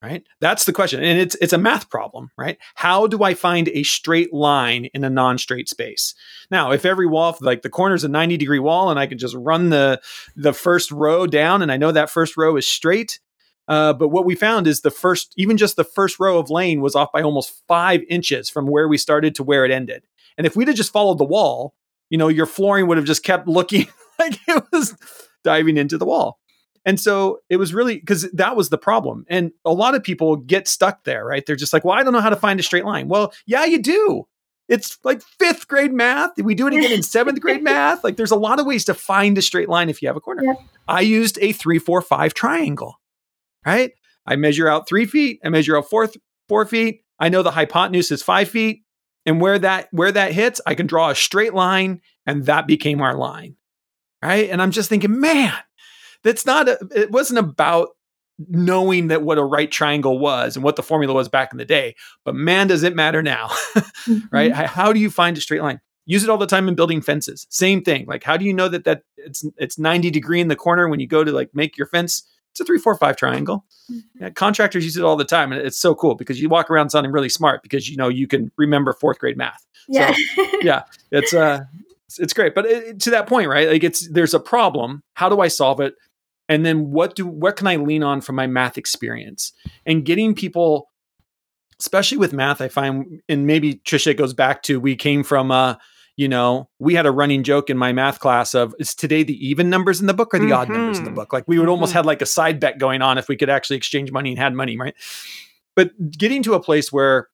Right? 0.01 0.23
That's 0.41 0.65
the 0.65 0.73
question. 0.73 1.03
And 1.03 1.19
it's 1.19 1.35
it's 1.41 1.53
a 1.53 1.57
math 1.57 1.89
problem, 1.89 2.29
right? 2.37 2.57
How 2.75 3.07
do 3.07 3.23
I 3.23 3.33
find 3.33 3.67
a 3.69 3.81
straight 3.83 4.31
line 4.31 4.85
in 4.93 5.03
a 5.03 5.09
non-straight 5.09 5.67
space? 5.67 6.13
Now, 6.51 6.71
if 6.71 6.85
every 6.85 7.07
wall, 7.07 7.35
like 7.41 7.63
the 7.63 7.69
corner's 7.69 8.03
a 8.03 8.07
90 8.07 8.37
degree 8.37 8.59
wall 8.59 8.91
and 8.91 8.99
I 8.99 9.07
could 9.07 9.17
just 9.17 9.35
run 9.35 9.69
the 9.69 9.99
the 10.35 10.53
first 10.53 10.91
row 10.91 11.25
down 11.25 11.63
and 11.63 11.71
I 11.71 11.77
know 11.77 11.91
that 11.91 12.11
first 12.11 12.37
row 12.37 12.55
is 12.57 12.67
straight, 12.67 13.19
Uh, 13.67 13.93
but 13.93 14.09
what 14.09 14.25
we 14.25 14.35
found 14.35 14.67
is 14.67 14.81
the 14.81 14.91
first, 14.91 15.33
even 15.35 15.57
just 15.57 15.75
the 15.75 15.83
first 15.83 16.19
row 16.19 16.37
of 16.37 16.49
lane 16.49 16.81
was 16.81 16.95
off 16.95 17.11
by 17.11 17.21
almost 17.21 17.61
five 17.67 18.01
inches 18.09 18.49
from 18.49 18.67
where 18.67 18.87
we 18.87 18.97
started 18.97 19.35
to 19.35 19.43
where 19.43 19.65
it 19.65 19.71
ended. 19.71 20.03
And 20.37 20.47
if 20.47 20.55
we'd 20.55 20.67
have 20.67 20.77
just 20.77 20.93
followed 20.93 21.17
the 21.17 21.25
wall, 21.25 21.73
you 22.09 22.17
know, 22.17 22.27
your 22.27 22.45
flooring 22.45 22.87
would 22.87 22.97
have 22.97 23.05
just 23.05 23.23
kept 23.23 23.47
looking 23.47 23.87
like 24.19 24.39
it 24.47 24.63
was 24.71 24.95
diving 25.43 25.77
into 25.77 25.97
the 25.97 26.05
wall. 26.05 26.39
And 26.85 26.99
so 26.99 27.39
it 27.49 27.57
was 27.57 27.73
really 27.73 27.99
because 27.99 28.29
that 28.31 28.55
was 28.55 28.69
the 28.69 28.77
problem. 28.77 29.25
And 29.27 29.51
a 29.65 29.73
lot 29.73 29.93
of 29.93 30.03
people 30.03 30.37
get 30.37 30.69
stuck 30.69 31.03
there, 31.03 31.25
right? 31.25 31.45
They're 31.45 31.57
just 31.57 31.73
like, 31.73 31.83
well, 31.83 31.97
I 31.97 32.01
don't 32.03 32.13
know 32.13 32.21
how 32.21 32.29
to 32.29 32.37
find 32.37 32.59
a 32.61 32.63
straight 32.63 32.85
line. 32.85 33.09
Well, 33.09 33.33
yeah, 33.45 33.65
you 33.65 33.81
do. 33.81 34.25
It's 34.69 34.97
like 35.03 35.21
fifth 35.21 35.67
grade 35.67 35.91
math. 35.91 36.31
We 36.37 36.55
do 36.55 36.67
it 36.67 36.73
again 36.73 36.91
in 36.91 37.03
seventh 37.03 37.41
grade 37.41 37.63
math. 37.63 38.05
Like 38.05 38.15
there's 38.15 38.31
a 38.31 38.37
lot 38.37 38.59
of 38.59 38.65
ways 38.65 38.85
to 38.85 38.93
find 38.93 39.37
a 39.37 39.41
straight 39.41 39.67
line 39.67 39.89
if 39.89 40.01
you 40.01 40.07
have 40.07 40.15
a 40.15 40.21
corner. 40.21 40.55
I 40.87 41.01
used 41.01 41.37
a 41.41 41.51
three, 41.51 41.79
four, 41.79 42.01
five 42.01 42.33
triangle, 42.33 42.99
right? 43.67 43.91
I 44.25 44.35
measure 44.35 44.67
out 44.67 44.87
three 44.87 45.05
feet. 45.05 45.39
I 45.43 45.49
measure 45.49 45.77
out 45.77 45.89
four, 45.89 46.09
four 46.47 46.65
feet. 46.65 47.01
I 47.19 47.29
know 47.29 47.43
the 47.43 47.51
hypotenuse 47.51 48.11
is 48.11 48.23
five 48.23 48.49
feet. 48.49 48.83
And 49.25 49.41
where 49.41 49.59
that 49.59 49.89
where 49.91 50.11
that 50.11 50.31
hits, 50.31 50.61
I 50.65 50.73
can 50.73 50.87
draw 50.87 51.09
a 51.09 51.15
straight 51.15 51.53
line, 51.53 52.01
and 52.25 52.45
that 52.45 52.65
became 52.65 53.01
our 53.01 53.15
line. 53.15 53.57
Right. 54.23 54.49
And 54.49 54.61
I'm 54.61 54.71
just 54.71 54.89
thinking, 54.89 55.19
man, 55.19 55.53
that's 56.23 56.45
not 56.45 56.69
a, 56.69 56.79
it 56.95 57.11
wasn't 57.11 57.39
about 57.39 57.89
knowing 58.49 59.07
that 59.07 59.23
what 59.23 59.37
a 59.37 59.43
right 59.43 59.71
triangle 59.71 60.19
was 60.19 60.55
and 60.55 60.63
what 60.63 60.75
the 60.75 60.83
formula 60.83 61.13
was 61.13 61.27
back 61.27 61.51
in 61.51 61.57
the 61.57 61.65
day 61.65 61.95
but 62.23 62.35
man 62.35 62.67
does 62.67 62.83
it 62.83 62.95
matter 62.95 63.23
now 63.23 63.47
mm-hmm. 63.75 64.19
right 64.31 64.53
how 64.53 64.93
do 64.93 64.99
you 64.99 65.09
find 65.09 65.35
a 65.37 65.41
straight 65.41 65.63
line 65.63 65.79
use 66.05 66.23
it 66.23 66.29
all 66.29 66.37
the 66.37 66.45
time 66.45 66.67
in 66.67 66.75
building 66.75 67.01
fences 67.01 67.47
same 67.49 67.81
thing 67.81 68.05
like 68.05 68.23
how 68.23 68.37
do 68.37 68.45
you 68.45 68.53
know 68.53 68.69
that 68.69 68.83
that 68.83 69.01
it's 69.17 69.43
it's 69.57 69.79
90 69.79 70.11
degree 70.11 70.39
in 70.39 70.49
the 70.49 70.55
corner 70.55 70.87
when 70.87 70.99
you 70.99 71.07
go 71.07 71.23
to 71.23 71.31
like 71.31 71.49
make 71.55 71.79
your 71.79 71.87
fence 71.87 72.27
it's 72.57 72.61
a 72.61 72.65
three 72.65 72.79
four 72.79 72.95
five 72.95 73.15
triangle. 73.15 73.65
Mm-hmm. 73.91 74.23
yeah, 74.23 74.29
contractors 74.31 74.83
use 74.83 74.97
it 74.97 75.03
all 75.03 75.15
the 75.15 75.23
time 75.23 75.51
and 75.51 75.61
it's 75.61 75.77
so 75.77 75.95
cool 75.95 76.15
because 76.15 76.41
you 76.41 76.49
walk 76.49 76.69
around 76.69 76.89
sounding 76.89 77.11
really 77.11 77.29
smart 77.29 77.63
because 77.63 77.89
you 77.89 77.95
know 77.95 78.09
you 78.09 78.27
can 78.27 78.51
remember 78.57 78.93
fourth 78.93 79.19
grade 79.19 79.37
math. 79.37 79.65
Yeah 79.87 80.13
so, 80.35 80.47
yeah. 80.61 80.83
it's 81.11 81.33
uh 81.33 81.61
it's, 82.07 82.19
it's 82.19 82.33
great. 82.33 82.55
But 82.55 82.65
it, 82.65 82.99
to 83.01 83.11
that 83.11 83.27
point 83.27 83.47
right 83.47 83.69
like 83.69 83.83
it's 83.83 84.09
there's 84.09 84.33
a 84.33 84.39
problem. 84.39 85.03
How 85.13 85.29
do 85.29 85.39
i 85.39 85.47
solve 85.47 85.79
it? 85.79 85.93
And 86.49 86.65
then 86.65 86.91
what 86.91 87.15
do 87.15 87.27
what 87.27 87.55
can 87.55 87.67
i 87.67 87.75
lean 87.75 88.03
on 88.03 88.21
from 88.21 88.35
my 88.35 88.47
math 88.47 88.77
experience? 88.77 89.53
And 89.85 90.03
getting 90.03 90.33
people 90.33 90.89
especially 91.79 92.17
with 92.17 92.33
math 92.33 92.59
i 92.59 92.67
find 92.67 93.21
and 93.29 93.45
maybe 93.45 93.75
Tricia 93.75 94.17
goes 94.17 94.33
back 94.33 94.63
to 94.63 94.79
we 94.79 94.95
came 94.95 95.23
from 95.23 95.51
uh 95.51 95.75
you 96.17 96.27
know 96.27 96.67
we 96.79 96.95
had 96.95 97.05
a 97.05 97.11
running 97.11 97.43
joke 97.43 97.69
in 97.69 97.77
my 97.77 97.93
math 97.93 98.19
class 98.19 98.53
of 98.53 98.75
is 98.79 98.93
today 98.93 99.23
the 99.23 99.47
even 99.47 99.69
numbers 99.69 100.01
in 100.01 100.07
the 100.07 100.13
book 100.13 100.33
or 100.33 100.39
the 100.39 100.45
mm-hmm. 100.45 100.53
odd 100.53 100.69
numbers 100.69 100.97
in 100.97 101.05
the 101.05 101.09
mm-hmm. 101.09 101.15
book 101.15 101.31
like 101.31 101.45
we 101.47 101.57
would 101.57 101.63
mm-hmm. 101.63 101.71
almost 101.71 101.93
had 101.93 102.05
like 102.05 102.21
a 102.21 102.25
side 102.25 102.59
bet 102.59 102.77
going 102.77 103.01
on 103.01 103.17
if 103.17 103.29
we 103.29 103.37
could 103.37 103.49
actually 103.49 103.77
exchange 103.77 104.11
money 104.11 104.31
and 104.31 104.39
had 104.39 104.53
money 104.53 104.77
right 104.77 104.95
but 105.75 105.91
getting 106.11 106.43
to 106.43 106.55
a 106.55 106.59
place 106.59 106.91
where 106.91 107.29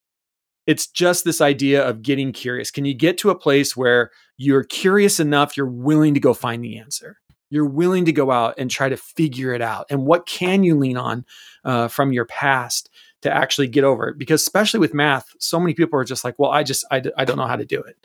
it's 0.68 0.88
just 0.88 1.26
this 1.26 1.42
idea 1.42 1.84
of 1.84 2.04
getting 2.04 2.32
curious 2.32 2.70
can 2.70 2.86
you 2.86 2.94
get 2.94 3.18
to 3.18 3.32
a 3.32 3.36
place 3.36 3.76
where 3.76 4.12
you're 4.38 4.64
curious 4.64 5.20
enough 5.20 5.58
you're 5.58 5.66
willing 5.66 6.14
to 6.14 6.20
go 6.20 6.34
find 6.34 6.64
the 6.64 6.78
answer 6.78 7.18
you're 7.50 7.66
willing 7.66 8.06
to 8.06 8.12
go 8.12 8.32
out 8.32 8.56
and 8.58 8.72
try 8.72 8.90
to 8.90 8.98
figure 8.98 9.54
it 9.54 9.62
out 9.62 9.86
and 9.90 10.06
what 10.06 10.26
can 10.26 10.64
you 10.64 10.78
lean 10.78 10.98
on 10.98 11.26
uh, 11.64 11.88
from 11.88 12.12
your 12.12 12.26
past 12.26 12.90
to 13.22 13.32
actually 13.32 13.68
get 13.68 13.86
over 13.86 14.10
it 14.10 14.18
because 14.18 14.42
especially 14.42 14.80
with 14.80 14.94
math 14.94 15.28
so 15.40 15.58
many 15.58 15.74
people 15.74 15.98
are 15.98 16.04
just 16.04 16.26
like 16.26 16.38
well 16.38 16.52
i 16.52 16.64
just 16.64 16.84
I, 16.92 17.02
I 17.18 17.24
don't 17.24 17.38
know 17.38 17.48
how 17.48 17.56
to 17.56 17.66
do 17.66 17.80
it 17.80 17.96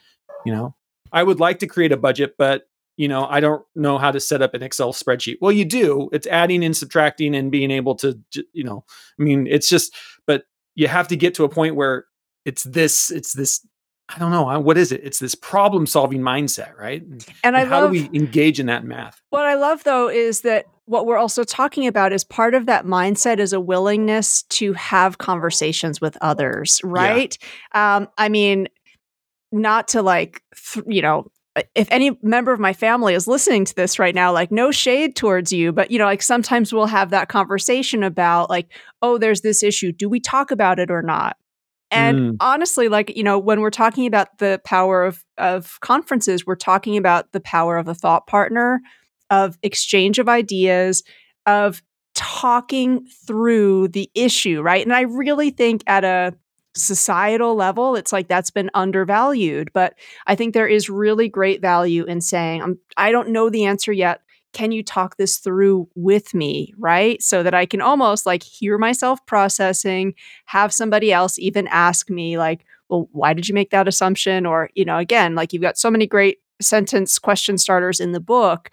you 0.44 0.52
know 0.52 0.74
i 1.12 1.22
would 1.22 1.40
like 1.40 1.58
to 1.58 1.66
create 1.66 1.92
a 1.92 1.96
budget 1.96 2.34
but 2.38 2.68
you 2.96 3.08
know 3.08 3.26
i 3.26 3.40
don't 3.40 3.64
know 3.74 3.98
how 3.98 4.10
to 4.10 4.20
set 4.20 4.42
up 4.42 4.54
an 4.54 4.62
excel 4.62 4.92
spreadsheet 4.92 5.36
well 5.40 5.52
you 5.52 5.64
do 5.64 6.08
it's 6.12 6.26
adding 6.26 6.64
and 6.64 6.76
subtracting 6.76 7.34
and 7.34 7.50
being 7.50 7.70
able 7.70 7.94
to 7.94 8.18
you 8.52 8.64
know 8.64 8.84
i 9.18 9.22
mean 9.22 9.46
it's 9.46 9.68
just 9.68 9.94
but 10.26 10.44
you 10.74 10.88
have 10.88 11.08
to 11.08 11.16
get 11.16 11.34
to 11.34 11.44
a 11.44 11.48
point 11.48 11.74
where 11.74 12.06
it's 12.44 12.62
this 12.64 13.10
it's 13.10 13.32
this 13.32 13.66
I 14.10 14.18
don't 14.18 14.30
know. 14.30 14.58
What 14.60 14.78
is 14.78 14.90
it? 14.90 15.02
It's 15.04 15.18
this 15.18 15.34
problem 15.34 15.86
solving 15.86 16.22
mindset, 16.22 16.74
right? 16.78 17.02
And, 17.02 17.26
and 17.44 17.56
I 17.56 17.66
how 17.66 17.82
love, 17.82 17.92
do 17.92 18.08
we 18.10 18.18
engage 18.18 18.58
in 18.58 18.66
that 18.66 18.82
math? 18.82 19.20
What 19.28 19.44
I 19.44 19.54
love 19.54 19.84
though 19.84 20.08
is 20.08 20.40
that 20.42 20.64
what 20.86 21.04
we're 21.04 21.18
also 21.18 21.44
talking 21.44 21.86
about 21.86 22.14
is 22.14 22.24
part 22.24 22.54
of 22.54 22.64
that 22.64 22.86
mindset 22.86 23.38
is 23.38 23.52
a 23.52 23.60
willingness 23.60 24.44
to 24.44 24.72
have 24.72 25.18
conversations 25.18 26.00
with 26.00 26.16
others, 26.22 26.80
right? 26.82 27.36
Yeah. 27.74 27.96
Um, 27.96 28.08
I 28.16 28.30
mean, 28.30 28.68
not 29.52 29.88
to 29.88 30.02
like, 30.02 30.42
th- 30.72 30.86
you 30.88 31.02
know, 31.02 31.30
if 31.74 31.88
any 31.90 32.16
member 32.22 32.52
of 32.52 32.60
my 32.60 32.72
family 32.72 33.14
is 33.14 33.26
listening 33.26 33.64
to 33.64 33.74
this 33.74 33.98
right 33.98 34.14
now, 34.14 34.32
like 34.32 34.52
no 34.52 34.70
shade 34.70 35.16
towards 35.16 35.52
you, 35.52 35.72
but 35.72 35.90
you 35.90 35.98
know, 35.98 36.04
like 36.04 36.22
sometimes 36.22 36.72
we'll 36.72 36.86
have 36.86 37.10
that 37.10 37.28
conversation 37.28 38.02
about 38.02 38.50
like, 38.50 38.68
oh, 39.02 39.18
there's 39.18 39.40
this 39.40 39.62
issue. 39.62 39.92
Do 39.92 40.08
we 40.08 40.20
talk 40.20 40.50
about 40.50 40.78
it 40.78 40.90
or 40.90 41.02
not? 41.02 41.36
And 41.90 42.18
mm. 42.18 42.36
honestly, 42.40 42.88
like, 42.88 43.16
you 43.16 43.22
know, 43.22 43.38
when 43.38 43.60
we're 43.60 43.70
talking 43.70 44.06
about 44.06 44.38
the 44.38 44.60
power 44.64 45.04
of, 45.04 45.24
of 45.38 45.78
conferences, 45.80 46.46
we're 46.46 46.54
talking 46.54 46.96
about 46.96 47.32
the 47.32 47.40
power 47.40 47.78
of 47.78 47.88
a 47.88 47.94
thought 47.94 48.26
partner, 48.26 48.80
of 49.30 49.58
exchange 49.62 50.18
of 50.18 50.28
ideas, 50.28 51.02
of 51.46 51.82
talking 52.14 53.06
through 53.26 53.88
the 53.88 54.10
issue, 54.14 54.60
right? 54.60 54.84
And 54.84 54.92
I 54.92 55.02
really 55.02 55.50
think 55.50 55.82
at 55.86 56.04
a 56.04 56.34
societal 56.78 57.54
level, 57.54 57.96
it's 57.96 58.12
like 58.12 58.28
that's 58.28 58.50
been 58.50 58.70
undervalued. 58.74 59.70
But 59.72 59.94
I 60.26 60.34
think 60.34 60.54
there 60.54 60.68
is 60.68 60.88
really 60.88 61.28
great 61.28 61.60
value 61.60 62.04
in 62.04 62.20
saying, 62.20 62.62
I'm, 62.62 62.78
I 62.96 63.12
don't 63.12 63.30
know 63.30 63.50
the 63.50 63.64
answer 63.64 63.92
yet. 63.92 64.22
Can 64.52 64.72
you 64.72 64.82
talk 64.82 65.16
this 65.16 65.38
through 65.38 65.88
with 65.94 66.32
me? 66.34 66.72
Right? 66.78 67.22
So 67.22 67.42
that 67.42 67.54
i 67.54 67.66
can 67.66 67.80
almost 67.80 68.24
like 68.24 68.42
hear 68.42 68.78
myself 68.78 69.24
processing 69.26 70.14
have 70.46 70.72
somebody 70.72 71.12
else 71.12 71.38
even 71.38 71.68
ask 71.68 72.08
me 72.08 72.38
like 72.38 72.64
well 72.88 73.08
why 73.12 73.34
did 73.34 73.48
you 73.48 73.54
make 73.54 73.70
that 73.70 73.88
assumption? 73.88 74.46
Or 74.46 74.70
you 74.74 74.84
know 74.84 74.98
again 74.98 75.34
like 75.34 75.52
you've 75.52 75.62
got 75.62 75.78
so 75.78 75.90
many 75.90 76.06
great 76.06 76.38
sentence 76.60 77.18
question 77.18 77.58
starters 77.58 78.00
in 78.00 78.12
the 78.12 78.20
book 78.20 78.70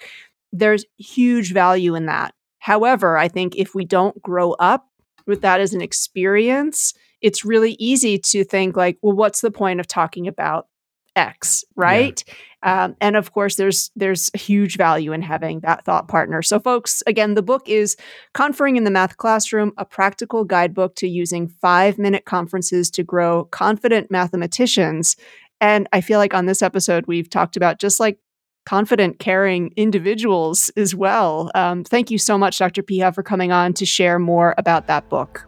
there's 0.54 0.86
huge 0.98 1.52
value 1.52 1.96
in 1.96 2.06
that. 2.06 2.34
However 2.60 3.18
i 3.18 3.28
think 3.28 3.56
if 3.58 3.76
we 3.76 3.84
don't 3.84 4.22
grow 4.22 4.54
up 4.54 4.88
with 5.28 5.42
that 5.42 5.60
as 5.60 5.74
an 5.74 5.82
experience 5.82 6.94
it's 7.22 7.46
really 7.46 7.74
easy 7.80 8.18
to 8.18 8.44
think 8.44 8.76
like 8.76 8.98
well 9.02 9.16
what's 9.16 9.42
the 9.42 9.52
point 9.52 9.80
of 9.80 9.88
talking 9.88 10.28
about 10.28 10.68
X, 11.16 11.64
right? 11.76 12.24
Yeah. 12.28 12.34
Um, 12.84 12.96
and 13.00 13.16
of 13.16 13.32
course, 13.32 13.56
there's 13.56 13.92
there's 13.96 14.32
huge 14.34 14.78
value 14.78 15.14
in 15.14 15.22
having 15.22 15.60
that 15.62 15.86
thought 15.86 16.08
partner. 16.08 16.42
So, 16.42 16.60
folks, 16.60 17.04
again, 17.08 17.36
the 17.36 17.42
book 17.42 17.70
is 17.70 17.96
"Conferring 18.34 18.76
in 18.76 18.84
the 18.84 18.92
Math 18.92 19.18
Classroom: 19.18 19.72
A 19.78 19.86
Practical 19.86 20.44
Guidebook 20.44 20.96
to 20.96 21.08
Using 21.08 21.48
Five 21.48 21.98
Minute 21.98 22.26
Conferences 22.26 22.90
to 22.92 23.04
Grow 23.04 23.46
Confident 23.46 24.12
Mathematicians." 24.12 25.16
And 25.62 25.88
I 25.94 26.02
feel 26.02 26.20
like 26.20 26.34
on 26.34 26.48
this 26.48 26.62
episode, 26.62 27.06
we've 27.08 27.30
talked 27.30 27.56
about 27.56 27.80
just 27.80 28.00
like 28.00 28.20
confident, 28.66 29.20
caring 29.20 29.72
individuals 29.78 30.70
as 30.76 30.94
well. 30.96 31.52
Um, 31.56 31.84
thank 31.84 32.10
you 32.12 32.18
so 32.18 32.38
much, 32.38 32.58
Dr. 32.58 32.82
Picha, 32.82 33.14
for 33.14 33.24
coming 33.24 33.52
on 33.52 33.74
to 33.74 33.86
share 33.86 34.20
more 34.20 34.56
about 34.58 34.88
that 34.88 35.08
book. 35.08 35.48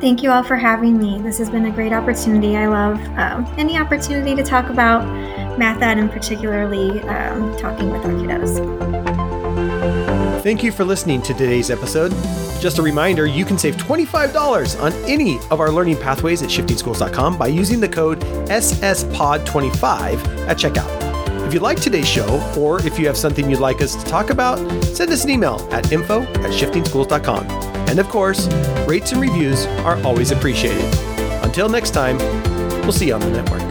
Thank 0.00 0.22
you 0.22 0.30
all 0.30 0.44
for 0.44 0.56
having 0.56 0.96
me. 0.96 1.20
This 1.20 1.38
has 1.38 1.50
been 1.50 1.66
a 1.66 1.72
great 1.72 1.92
opportunity. 1.92 2.56
I 2.56 2.68
love 2.68 3.00
um, 3.18 3.52
any 3.58 3.76
opportunity 3.76 4.36
to 4.36 4.44
talk 4.44 4.70
about 4.70 5.04
math 5.58 5.82
ed 5.82 5.98
and 5.98 6.10
particularly 6.10 7.00
um, 7.02 7.56
talking 7.56 7.90
with 7.90 8.04
our 8.04 8.12
kiddos. 8.12 8.58
Thank 10.42 10.62
you 10.62 10.70
for 10.70 10.84
listening 10.84 11.20
to 11.22 11.34
today's 11.34 11.70
episode. 11.70 12.10
Just 12.60 12.78
a 12.78 12.82
reminder, 12.82 13.26
you 13.26 13.44
can 13.44 13.58
save 13.58 13.76
$25 13.76 14.80
on 14.80 14.92
any 15.04 15.38
of 15.50 15.60
our 15.60 15.70
learning 15.70 15.96
pathways 15.96 16.42
at 16.42 16.48
shiftingschools.com 16.48 17.36
by 17.36 17.48
using 17.48 17.80
the 17.80 17.88
code 17.88 18.20
SSPOD25 18.20 20.48
at 20.48 20.56
checkout. 20.56 21.46
If 21.46 21.54
you 21.54 21.60
like 21.60 21.80
today's 21.80 22.08
show, 22.08 22.40
or 22.56 22.84
if 22.86 22.98
you 22.98 23.06
have 23.06 23.16
something 23.16 23.50
you'd 23.50 23.60
like 23.60 23.80
us 23.80 23.96
to 23.96 24.04
talk 24.04 24.30
about, 24.30 24.58
send 24.84 25.10
us 25.10 25.24
an 25.24 25.30
email 25.30 25.66
at 25.72 25.90
info 25.90 26.22
at 26.22 26.52
shiftingschools.com. 26.52 27.77
And 27.88 27.98
of 27.98 28.08
course, 28.08 28.46
rates 28.86 29.12
and 29.12 29.20
reviews 29.20 29.66
are 29.84 29.96
always 30.04 30.30
appreciated. 30.30 30.84
Until 31.42 31.68
next 31.68 31.90
time, 31.90 32.18
we'll 32.82 32.92
see 32.92 33.08
you 33.08 33.14
on 33.14 33.20
the 33.20 33.30
network. 33.30 33.67